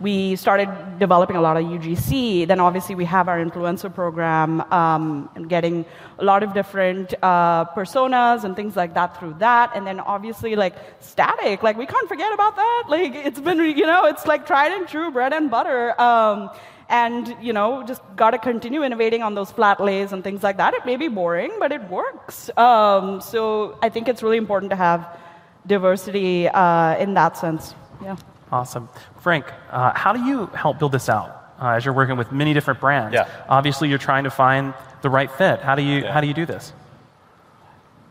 we 0.00 0.34
started 0.36 0.68
developing 0.98 1.36
a 1.36 1.40
lot 1.40 1.56
of 1.56 1.64
UGC. 1.64 2.48
Then 2.48 2.58
obviously 2.58 2.94
we 2.94 3.04
have 3.04 3.28
our 3.28 3.38
influencer 3.38 3.94
program 3.94 4.62
um, 4.72 5.28
and 5.34 5.48
getting 5.48 5.84
a 6.18 6.24
lot 6.24 6.42
of 6.42 6.54
different 6.54 7.12
uh, 7.22 7.66
personas 7.66 8.44
and 8.44 8.56
things 8.56 8.76
like 8.76 8.94
that 8.94 9.18
through 9.18 9.34
that. 9.38 9.72
And 9.74 9.86
then 9.86 10.00
obviously 10.00 10.56
like 10.56 10.74
static, 11.00 11.62
like 11.62 11.76
we 11.76 11.86
can't 11.86 12.08
forget 12.08 12.32
about 12.32 12.56
that. 12.56 12.84
Like 12.88 13.14
it's 13.14 13.40
been, 13.40 13.58
you 13.58 13.86
know, 13.86 14.06
it's 14.06 14.26
like 14.26 14.46
tried 14.46 14.72
and 14.72 14.88
true 14.88 15.10
bread 15.10 15.32
and 15.32 15.50
butter. 15.50 16.00
Um, 16.00 16.50
and 16.88 17.36
you 17.40 17.52
know 17.52 17.84
just 17.86 18.02
got 18.16 18.30
to 18.32 18.38
continue 18.38 18.82
innovating 18.82 19.22
on 19.22 19.36
those 19.36 19.52
flat 19.52 19.80
lays 19.80 20.12
and 20.12 20.24
things 20.24 20.42
like 20.42 20.56
that 20.56 20.74
it 20.74 20.84
may 20.84 20.96
be 20.96 21.06
boring 21.06 21.52
but 21.60 21.70
it 21.70 21.82
works 21.88 22.50
um, 22.56 23.20
so 23.20 23.78
i 23.80 23.88
think 23.88 24.08
it's 24.08 24.24
really 24.24 24.36
important 24.36 24.70
to 24.70 24.76
have 24.76 25.16
diversity 25.68 26.48
uh, 26.48 26.96
in 26.96 27.14
that 27.14 27.36
sense 27.36 27.76
yeah 28.02 28.16
Awesome. 28.52 28.88
Frank, 29.20 29.46
uh, 29.70 29.92
how 29.94 30.12
do 30.12 30.24
you 30.24 30.46
help 30.46 30.78
build 30.78 30.92
this 30.92 31.08
out 31.08 31.54
uh, 31.60 31.68
as 31.70 31.84
you're 31.84 31.94
working 31.94 32.16
with 32.16 32.32
many 32.32 32.52
different 32.52 32.80
brands? 32.80 33.14
Yeah. 33.14 33.28
Obviously, 33.48 33.88
you're 33.88 33.98
trying 33.98 34.24
to 34.24 34.30
find 34.30 34.74
the 35.02 35.10
right 35.10 35.30
fit. 35.30 35.60
How 35.60 35.74
do 35.74 35.82
you, 35.82 36.00
Yeah. 36.00 36.12
how 36.12 36.20
do, 36.20 36.26
you 36.26 36.34
do 36.34 36.46
this? 36.46 36.72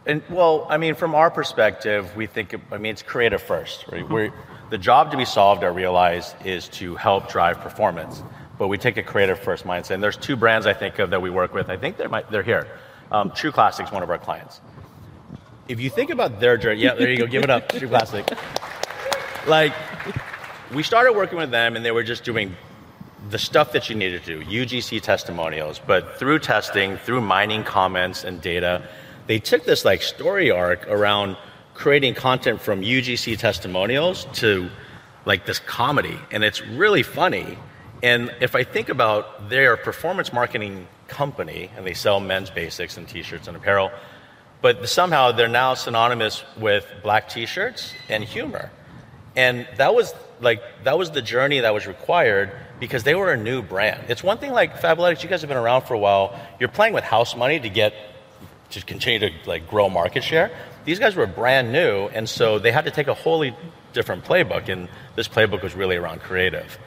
And 0.05 0.23
well, 0.29 0.65
I 0.69 0.77
mean, 0.77 0.95
from 0.95 1.13
our 1.13 1.29
perspective, 1.29 2.15
we 2.15 2.25
think, 2.25 2.55
I 2.71 2.77
mean, 2.77 2.91
it's 2.91 3.01
creative 3.01 3.41
first, 3.41 3.85
right? 3.91 4.07
We're, 4.09 4.31
the 4.69 4.77
job 4.77 5.11
to 5.11 5.17
be 5.17 5.25
solved, 5.25 5.63
I 5.63 5.67
realize, 5.67 6.35
is 6.45 6.69
to 6.69 6.95
help 6.95 7.29
drive 7.29 7.59
performance. 7.59 8.23
But 8.57 8.67
we 8.67 8.77
take 8.77 8.97
a 8.97 9.03
creative 9.03 9.39
first 9.39 9.65
mindset. 9.65 9.91
And 9.91 10.03
there's 10.03 10.17
two 10.17 10.35
brands 10.35 10.65
I 10.65 10.73
think 10.73 10.99
of 10.99 11.09
that 11.09 11.21
we 11.21 11.29
work 11.29 11.53
with. 11.53 11.69
I 11.69 11.77
think 11.77 11.97
they're, 11.97 12.09
they're 12.29 12.43
here. 12.43 12.67
Um, 13.11 13.31
True 13.31 13.51
Classics, 13.51 13.91
one 13.91 14.03
of 14.03 14.09
our 14.09 14.17
clients. 14.17 14.61
If 15.67 15.79
you 15.79 15.89
think 15.89 16.09
about 16.09 16.39
their 16.39 16.57
journey, 16.57 16.81
yeah, 16.81 16.93
there 16.95 17.09
you 17.09 17.17
go, 17.17 17.27
give 17.27 17.43
it 17.43 17.49
up, 17.49 17.69
True 17.69 17.87
Classic. 17.87 18.27
Like, 19.47 19.73
we 20.73 20.83
started 20.83 21.13
working 21.13 21.37
with 21.37 21.51
them, 21.51 21.75
and 21.75 21.83
they 21.83 21.91
were 21.91 22.03
just 22.03 22.23
doing 22.23 22.55
the 23.29 23.39
stuff 23.39 23.71
that 23.73 23.89
you 23.89 23.95
needed 23.95 24.23
to 24.23 24.39
do, 24.39 24.45
UGC 24.45 25.01
testimonials, 25.01 25.79
but 25.85 26.17
through 26.17 26.39
testing, 26.39 26.97
through 26.97 27.21
mining 27.21 27.63
comments 27.63 28.23
and 28.23 28.41
data, 28.41 28.87
they 29.27 29.39
took 29.39 29.65
this 29.65 29.83
like 29.85 30.01
story 30.01 30.49
arc 30.51 30.87
around 30.87 31.37
creating 31.73 32.13
content 32.13 32.61
from 32.61 32.81
UGC 32.81 33.37
testimonials 33.37 34.25
to 34.33 34.69
like 35.25 35.45
this 35.45 35.59
comedy, 35.59 36.17
and 36.31 36.43
it's 36.43 36.65
really 36.65 37.03
funny. 37.03 37.57
And 38.01 38.33
if 38.39 38.55
I 38.55 38.63
think 38.63 38.89
about 38.89 39.49
their 39.49 39.75
performance 39.75 40.31
marketing 40.31 40.87
company, 41.07 41.69
and 41.75 41.85
they 41.85 41.93
sell 41.93 42.19
men's 42.19 42.49
basics 42.49 42.97
and 42.97 43.07
t-shirts 43.07 43.47
and 43.47 43.57
apparel, 43.57 43.91
but 44.61 44.87
somehow 44.87 45.31
they're 45.31 45.47
now 45.47 45.73
synonymous 45.73 46.43
with 46.57 46.85
black 47.03 47.29
t-shirts 47.29 47.93
and 48.07 48.23
humor. 48.23 48.71
And 49.39 49.65
that 49.77 49.95
was 49.95 50.13
like 50.41 50.61
that 50.83 50.97
was 50.97 51.11
the 51.11 51.21
journey 51.21 51.61
that 51.61 51.73
was 51.73 51.87
required 51.87 52.51
because 52.77 53.03
they 53.03 53.15
were 53.15 53.31
a 53.31 53.37
new 53.37 53.61
brand. 53.61 54.03
It's 54.09 54.21
one 54.21 54.37
thing 54.37 54.51
like 54.51 54.81
Fabletics, 54.81 55.23
you 55.23 55.29
guys 55.29 55.39
have 55.39 55.47
been 55.47 55.57
around 55.57 55.83
for 55.83 55.93
a 55.93 55.97
while. 55.97 56.37
You're 56.59 56.67
playing 56.67 56.93
with 56.93 57.05
house 57.05 57.37
money 57.37 57.57
to 57.57 57.69
get 57.69 57.93
to 58.71 58.81
continue 58.83 59.19
to 59.19 59.31
like 59.45 59.69
grow 59.69 59.89
market 59.89 60.25
share. 60.25 60.51
These 60.83 60.99
guys 60.99 61.15
were 61.15 61.25
brand 61.25 61.71
new, 61.71 62.07
and 62.07 62.27
so 62.27 62.59
they 62.59 62.73
had 62.73 62.83
to 62.83 62.91
take 62.91 63.07
a 63.07 63.13
wholly 63.13 63.55
different 63.93 64.25
playbook, 64.25 64.67
and 64.67 64.89
this 65.15 65.29
playbook 65.29 65.63
was 65.63 65.73
really 65.73 65.95
around 65.95 66.19
creative. 66.19 66.77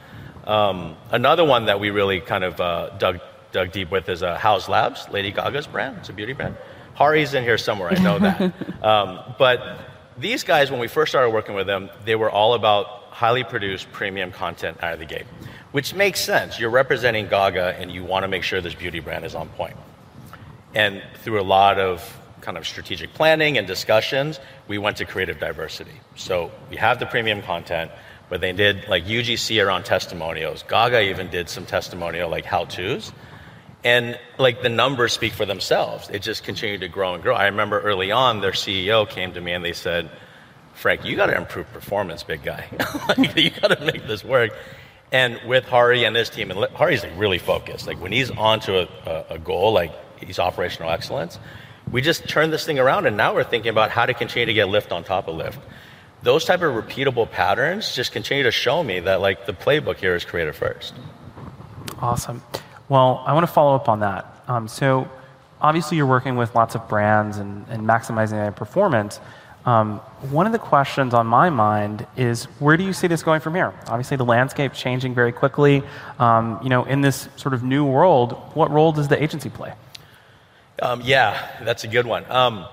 Um, 0.45 0.95
another 1.09 1.43
one 1.43 1.65
that 1.65 1.79
we 1.79 1.89
really 1.89 2.21
kind 2.21 2.43
of 2.43 2.61
uh, 2.61 2.89
dug 2.99 3.19
dug 3.51 3.71
deep 3.71 3.89
with 3.89 4.07
is 4.09 4.21
uh, 4.21 4.37
Haus 4.37 4.69
Labs, 4.69 5.09
Lady 5.09 5.31
Gaga's 5.31 5.65
brand. 5.65 5.97
It's 6.01 6.09
a 6.09 6.13
beauty 6.13 6.33
brand. 6.33 6.55
Hari's 6.93 7.33
in 7.33 7.43
here 7.43 7.57
somewhere, 7.57 7.89
I 7.89 7.99
know 7.99 8.19
that. 8.19 8.41
um, 8.83 9.33
but 9.39 9.79
these 10.17 10.43
guys, 10.43 10.71
when 10.71 10.79
we 10.79 10.87
first 10.87 11.11
started 11.11 11.29
working 11.29 11.55
with 11.55 11.67
them, 11.67 11.89
they 12.05 12.15
were 12.15 12.29
all 12.29 12.53
about 12.53 12.87
highly 13.09 13.43
produced 13.43 13.91
premium 13.91 14.31
content 14.31 14.77
out 14.83 14.93
of 14.93 14.99
the 14.99 15.05
gate, 15.05 15.25
which 15.71 15.93
makes 15.93 16.19
sense. 16.19 16.59
You're 16.59 16.69
representing 16.69 17.27
Gaga 17.27 17.75
and 17.79 17.91
you 17.91 18.03
want 18.03 18.23
to 18.23 18.27
make 18.27 18.43
sure 18.43 18.61
this 18.61 18.75
beauty 18.75 18.99
brand 18.99 19.25
is 19.25 19.35
on 19.35 19.49
point. 19.49 19.75
And 20.73 21.03
through 21.19 21.39
a 21.39 21.43
lot 21.43 21.79
of 21.79 22.19
kind 22.41 22.57
of 22.57 22.67
strategic 22.67 23.13
planning 23.13 23.57
and 23.57 23.65
discussions, 23.67 24.39
we 24.67 24.77
went 24.77 24.97
to 24.97 25.05
creative 25.05 25.39
diversity. 25.39 25.93
So 26.15 26.51
we 26.69 26.75
have 26.77 26.99
the 26.99 27.05
premium 27.05 27.41
content, 27.41 27.91
but 28.29 28.41
they 28.41 28.51
did 28.51 28.87
like 28.87 29.05
UGC 29.05 29.63
around 29.63 29.85
testimonials. 29.85 30.63
Gaga 30.63 31.01
even 31.01 31.29
did 31.29 31.49
some 31.49 31.65
testimonial 31.65 32.29
like 32.29 32.45
how 32.45 32.65
to's. 32.65 33.11
And 33.83 34.17
like 34.37 34.61
the 34.61 34.69
numbers 34.69 35.11
speak 35.11 35.33
for 35.33 35.45
themselves. 35.45 36.09
It 36.09 36.21
just 36.21 36.43
continued 36.43 36.81
to 36.81 36.87
grow 36.87 37.13
and 37.13 37.21
grow. 37.21 37.35
I 37.35 37.45
remember 37.45 37.81
early 37.81 38.11
on, 38.11 38.39
their 38.39 38.51
CEO 38.51 39.09
came 39.09 39.33
to 39.33 39.41
me 39.41 39.51
and 39.51 39.63
they 39.63 39.73
said, 39.73 40.09
Frank, 40.73 41.03
you 41.05 41.15
got 41.15 41.27
to 41.27 41.35
improve 41.37 41.71
performance, 41.71 42.23
big 42.23 42.43
guy. 42.43 42.65
you 43.35 43.49
got 43.49 43.77
to 43.77 43.85
make 43.85 44.07
this 44.07 44.23
work. 44.23 44.51
And 45.11 45.39
with 45.45 45.65
Hari 45.65 46.05
and 46.05 46.15
his 46.15 46.29
team, 46.29 46.49
and 46.49 46.65
Hari's 46.75 47.03
like 47.03 47.13
really 47.17 47.37
focused. 47.37 47.85
Like 47.85 48.01
when 48.01 48.11
he's 48.11 48.31
onto 48.31 48.73
a, 48.73 48.87
a, 49.05 49.25
a 49.31 49.37
goal, 49.39 49.73
like 49.73 49.91
he's 50.17 50.39
operational 50.39 50.89
excellence, 50.89 51.37
we 51.91 52.01
just 52.01 52.27
turned 52.27 52.51
this 52.51 52.65
thing 52.65 52.79
around 52.79 53.05
and 53.05 53.15
now 53.17 53.35
we're 53.35 53.43
thinking 53.43 53.69
about 53.69 53.91
how 53.91 54.05
to 54.05 54.13
continue 54.13 54.45
to 54.45 54.53
get 54.53 54.69
lift 54.69 54.91
on 54.91 55.03
top 55.03 55.27
of 55.27 55.35
lift. 55.35 55.59
Those 56.23 56.45
type 56.45 56.61
of 56.61 56.73
repeatable 56.73 57.29
patterns 57.29 57.93
just 57.93 58.13
continue 58.13 58.43
to 58.43 58.51
show 58.51 58.83
me 58.83 59.01
that 59.01 59.19
like 59.19 59.45
the 59.45 59.53
playbook 59.53 59.97
here 59.97 60.15
is 60.15 60.23
creative 60.23 60.55
first. 60.55 60.93
Awesome. 61.99 62.41
Well, 62.89 63.23
I 63.25 63.33
want 63.33 63.45
to 63.45 63.51
follow 63.51 63.75
up 63.75 63.89
on 63.89 64.01
that. 64.01 64.43
Um, 64.47 64.67
so, 64.67 65.07
obviously, 65.61 65.97
you're 65.97 66.05
working 66.05 66.35
with 66.35 66.53
lots 66.53 66.75
of 66.75 66.87
brands 66.87 67.37
and, 67.37 67.65
and 67.69 67.83
maximizing 67.87 68.31
their 68.31 68.51
performance. 68.51 69.19
Um, 69.65 69.99
one 70.29 70.45
of 70.45 70.51
the 70.51 70.59
questions 70.59 71.13
on 71.13 71.25
my 71.25 71.49
mind 71.49 72.05
is 72.17 72.45
where 72.59 72.75
do 72.75 72.83
you 72.83 72.91
see 72.91 73.07
this 73.07 73.23
going 73.23 73.39
from 73.39 73.55
here? 73.55 73.73
Obviously, 73.87 74.17
the 74.17 74.25
landscape 74.25 74.73
changing 74.73 75.15
very 75.15 75.31
quickly. 75.31 75.83
Um, 76.19 76.59
you 76.61 76.69
know, 76.69 76.83
in 76.83 76.99
this 76.99 77.29
sort 77.37 77.53
of 77.53 77.63
new 77.63 77.85
world, 77.85 78.33
what 78.55 78.69
role 78.71 78.91
does 78.91 79.07
the 79.07 79.21
agency 79.21 79.49
play? 79.49 79.73
Um, 80.81 81.01
yeah, 81.01 81.61
that's 81.63 81.85
a 81.85 81.87
good 81.87 82.05
one. 82.05 82.29
Um, 82.29 82.65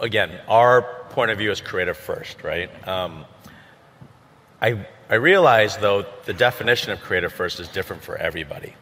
again, 0.00 0.32
our 0.48 0.82
point 1.10 1.30
of 1.30 1.38
view 1.38 1.52
is 1.52 1.60
creative 1.60 1.96
first, 1.96 2.42
right? 2.42 2.70
Um, 2.88 3.24
I 4.60 4.86
I 5.10 5.16
realize 5.16 5.76
though 5.76 6.06
the 6.24 6.32
definition 6.32 6.92
of 6.92 7.00
creative 7.00 7.32
first 7.32 7.58
is 7.58 7.66
different 7.66 8.04
for 8.04 8.16
everybody. 8.16 8.74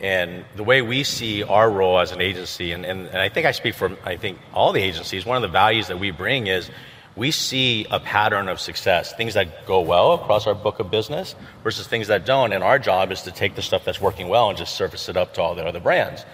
And 0.00 0.46
the 0.56 0.64
way 0.64 0.80
we 0.80 1.04
see 1.04 1.42
our 1.42 1.70
role 1.70 2.00
as 2.00 2.10
an 2.10 2.22
agency, 2.22 2.72
and, 2.72 2.86
and, 2.86 3.06
and 3.06 3.18
I 3.18 3.28
think 3.28 3.44
I 3.44 3.52
speak 3.52 3.74
for 3.74 3.94
I 4.02 4.16
think 4.16 4.38
all 4.54 4.72
the 4.72 4.80
agencies, 4.80 5.26
one 5.26 5.36
of 5.36 5.42
the 5.42 5.48
values 5.48 5.88
that 5.88 6.00
we 6.00 6.10
bring 6.10 6.46
is 6.46 6.70
we 7.16 7.30
see 7.30 7.86
a 7.90 8.00
pattern 8.00 8.48
of 8.48 8.60
success, 8.60 9.12
things 9.12 9.34
that 9.34 9.66
go 9.66 9.82
well 9.82 10.14
across 10.14 10.46
our 10.46 10.54
book 10.54 10.80
of 10.80 10.90
business 10.90 11.34
versus 11.62 11.86
things 11.86 12.08
that 12.08 12.24
don't. 12.24 12.54
And 12.54 12.64
our 12.64 12.78
job 12.78 13.12
is 13.12 13.20
to 13.22 13.30
take 13.30 13.54
the 13.54 13.62
stuff 13.62 13.84
that's 13.84 14.00
working 14.00 14.28
well 14.28 14.48
and 14.48 14.56
just 14.56 14.74
surface 14.76 15.10
it 15.10 15.18
up 15.18 15.34
to 15.34 15.42
all 15.42 15.54
the 15.54 15.64
other 15.66 15.80
brands. 15.80 16.24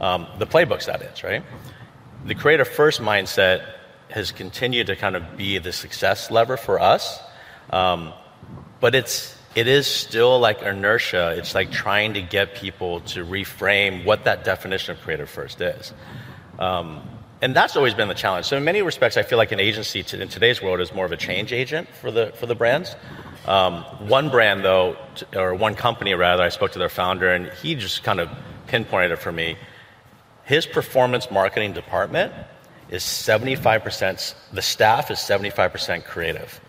Um, 0.00 0.28
the 0.38 0.46
playbooks, 0.46 0.86
that 0.86 1.02
is, 1.02 1.24
right? 1.24 1.42
The 2.26 2.36
creative 2.36 2.68
first 2.68 3.00
mindset 3.00 3.74
has 4.08 4.30
continued 4.30 4.86
to 4.86 4.94
kind 4.94 5.16
of 5.16 5.36
be 5.36 5.58
the 5.58 5.72
success 5.72 6.30
lever 6.30 6.56
for 6.56 6.80
us. 6.80 7.20
Um, 7.70 8.14
but 8.80 8.94
it's 8.94 9.36
it 9.54 9.66
is 9.66 9.86
still 9.86 10.38
like 10.38 10.62
inertia. 10.62 11.34
It's 11.36 11.54
like 11.54 11.70
trying 11.70 12.14
to 12.14 12.22
get 12.22 12.54
people 12.54 13.00
to 13.00 13.24
reframe 13.24 14.04
what 14.04 14.24
that 14.24 14.44
definition 14.44 14.96
of 14.96 15.02
creative 15.02 15.28
first 15.28 15.60
is. 15.60 15.92
Um, 16.58 17.02
and 17.42 17.56
that's 17.56 17.74
always 17.74 17.94
been 17.94 18.08
the 18.08 18.14
challenge. 18.14 18.46
So 18.46 18.56
in 18.56 18.64
many 18.64 18.82
respects, 18.82 19.16
I 19.16 19.22
feel 19.22 19.38
like 19.38 19.50
an 19.50 19.60
agency 19.60 20.02
to, 20.04 20.20
in 20.20 20.28
today's 20.28 20.62
world 20.62 20.80
is 20.80 20.92
more 20.94 21.06
of 21.06 21.12
a 21.12 21.16
change 21.16 21.52
agent 21.52 21.88
for 22.00 22.10
the 22.10 22.32
for 22.36 22.46
the 22.46 22.54
brands. 22.54 22.94
Um, 23.46 23.82
one 24.06 24.28
brand 24.30 24.64
though, 24.64 24.96
or 25.34 25.54
one 25.54 25.74
company 25.74 26.14
rather, 26.14 26.42
I 26.42 26.50
spoke 26.50 26.72
to 26.72 26.78
their 26.78 26.90
founder, 26.90 27.30
and 27.30 27.50
he 27.54 27.74
just 27.74 28.04
kind 28.04 28.20
of 28.20 28.28
pinpointed 28.66 29.12
it 29.12 29.18
for 29.18 29.32
me. 29.32 29.56
His 30.44 30.66
performance 30.66 31.30
marketing 31.30 31.72
department 31.72 32.32
is 32.90 33.02
75%. 33.02 34.34
The 34.52 34.62
staff 34.62 35.10
is 35.10 35.18
75% 35.18 36.04
creative. 36.04 36.60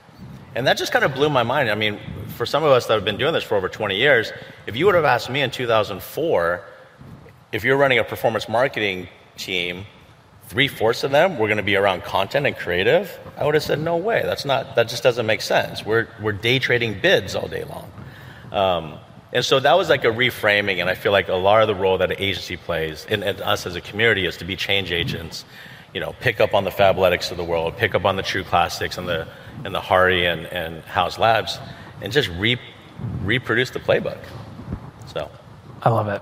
And 0.56 0.68
that 0.68 0.78
just 0.78 0.92
kind 0.92 1.06
of 1.06 1.14
blew 1.14 1.30
my 1.30 1.44
mind. 1.44 1.70
I 1.70 1.76
mean, 1.76 2.00
for 2.36 2.46
some 2.46 2.64
of 2.64 2.72
us 2.72 2.88
that 2.88 2.94
have 2.96 3.06
been 3.06 3.18
doing 3.18 3.34
this 3.34 3.44
for 3.44 3.56
over 3.56 3.70
20 3.70 3.96
years, 3.96 4.32
if 4.68 4.76
you 4.76 4.86
would 4.86 4.96
have 4.96 5.06
asked 5.06 5.30
me 5.30 5.42
in 5.42 5.52
2004, 5.52 6.64
if 7.52 7.64
you're 7.64 7.78
running 7.78 8.00
a 8.00 8.04
performance 8.04 8.50
marketing 8.50 9.08
team, 9.38 9.86
three 10.48 10.68
fourths 10.68 11.04
of 11.04 11.12
them 11.12 11.38
were 11.38 11.48
going 11.48 11.58
to 11.58 11.64
be 11.64 11.78
around 11.78 12.04
content 12.04 12.46
and 12.46 12.58
creative, 12.58 13.18
I 13.38 13.46
would 13.46 13.54
have 13.54 13.64
said, 13.64 13.80
no 13.80 13.96
way. 13.96 14.22
That's 14.24 14.44
not, 14.44 14.76
that 14.76 14.90
just 14.90 15.04
doesn't 15.04 15.26
make 15.26 15.42
sense. 15.42 15.86
We're, 15.86 16.08
we're 16.22 16.34
day 16.34 16.60
trading 16.60 17.00
bids 17.00 17.36
all 17.36 17.48
day 17.48 17.64
long. 17.64 17.92
Um, 18.52 19.00
and 19.34 19.46
so 19.46 19.62
that 19.62 19.78
was 19.78 19.88
like 19.88 20.04
a 20.04 20.10
reframing, 20.10 20.82
and 20.82 20.90
I 20.90 20.96
feel 20.96 21.14
like 21.14 21.30
a 21.30 21.36
lot 21.36 21.62
of 21.62 21.70
the 21.70 21.76
role 21.76 21.98
that 22.00 22.12
an 22.12 22.18
agency 22.20 22.58
plays, 22.58 23.06
and, 23.10 23.24
and 23.24 23.40
us 23.40 23.66
as 23.66 23.76
a 23.78 23.82
community, 23.82 24.26
is 24.26 24.36
to 24.38 24.46
be 24.46 24.58
change 24.58 24.92
agents. 24.92 25.46
You 25.94 26.00
know, 26.00 26.14
pick 26.20 26.40
up 26.40 26.54
on 26.54 26.64
the 26.64 26.70
Fabletics 26.70 27.32
of 27.32 27.38
the 27.38 27.44
world, 27.44 27.76
pick 27.78 27.96
up 27.96 28.06
on 28.06 28.16
the 28.16 28.24
True 28.24 28.44
Classics 28.44 28.98
and 28.98 29.08
the 29.08 29.28
and 29.64 29.76
the 29.76 29.82
Hari 29.82 30.26
and, 30.26 30.46
and 30.48 30.84
Haus 30.84 31.20
Labs 31.20 31.60
and 32.02 32.12
just 32.12 32.30
re- 32.30 32.60
reproduce 33.24 33.70
the 33.70 33.80
playbook. 33.80 34.20
So 35.08 35.30
I 35.82 35.90
love 35.90 36.08
it. 36.08 36.22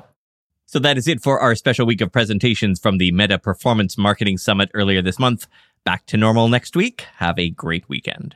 So 0.66 0.80
that 0.80 0.98
is 0.98 1.08
it 1.08 1.22
for 1.22 1.40
our 1.40 1.56
special 1.56 1.86
week 1.86 2.02
of 2.02 2.12
presentations 2.12 2.80
from 2.80 2.98
the 2.98 3.12
Meta 3.12 3.40
Performance 3.40 3.98
Marketing 3.98 4.38
Summit 4.38 4.70
earlier 4.74 5.02
this 5.02 5.18
month. 5.18 5.48
Back 5.84 6.06
to 6.08 6.18
normal 6.18 6.48
next 6.48 6.76
week. 6.76 7.06
Have 7.18 7.40
a 7.40 7.50
great 7.50 7.88
weekend. 7.90 8.36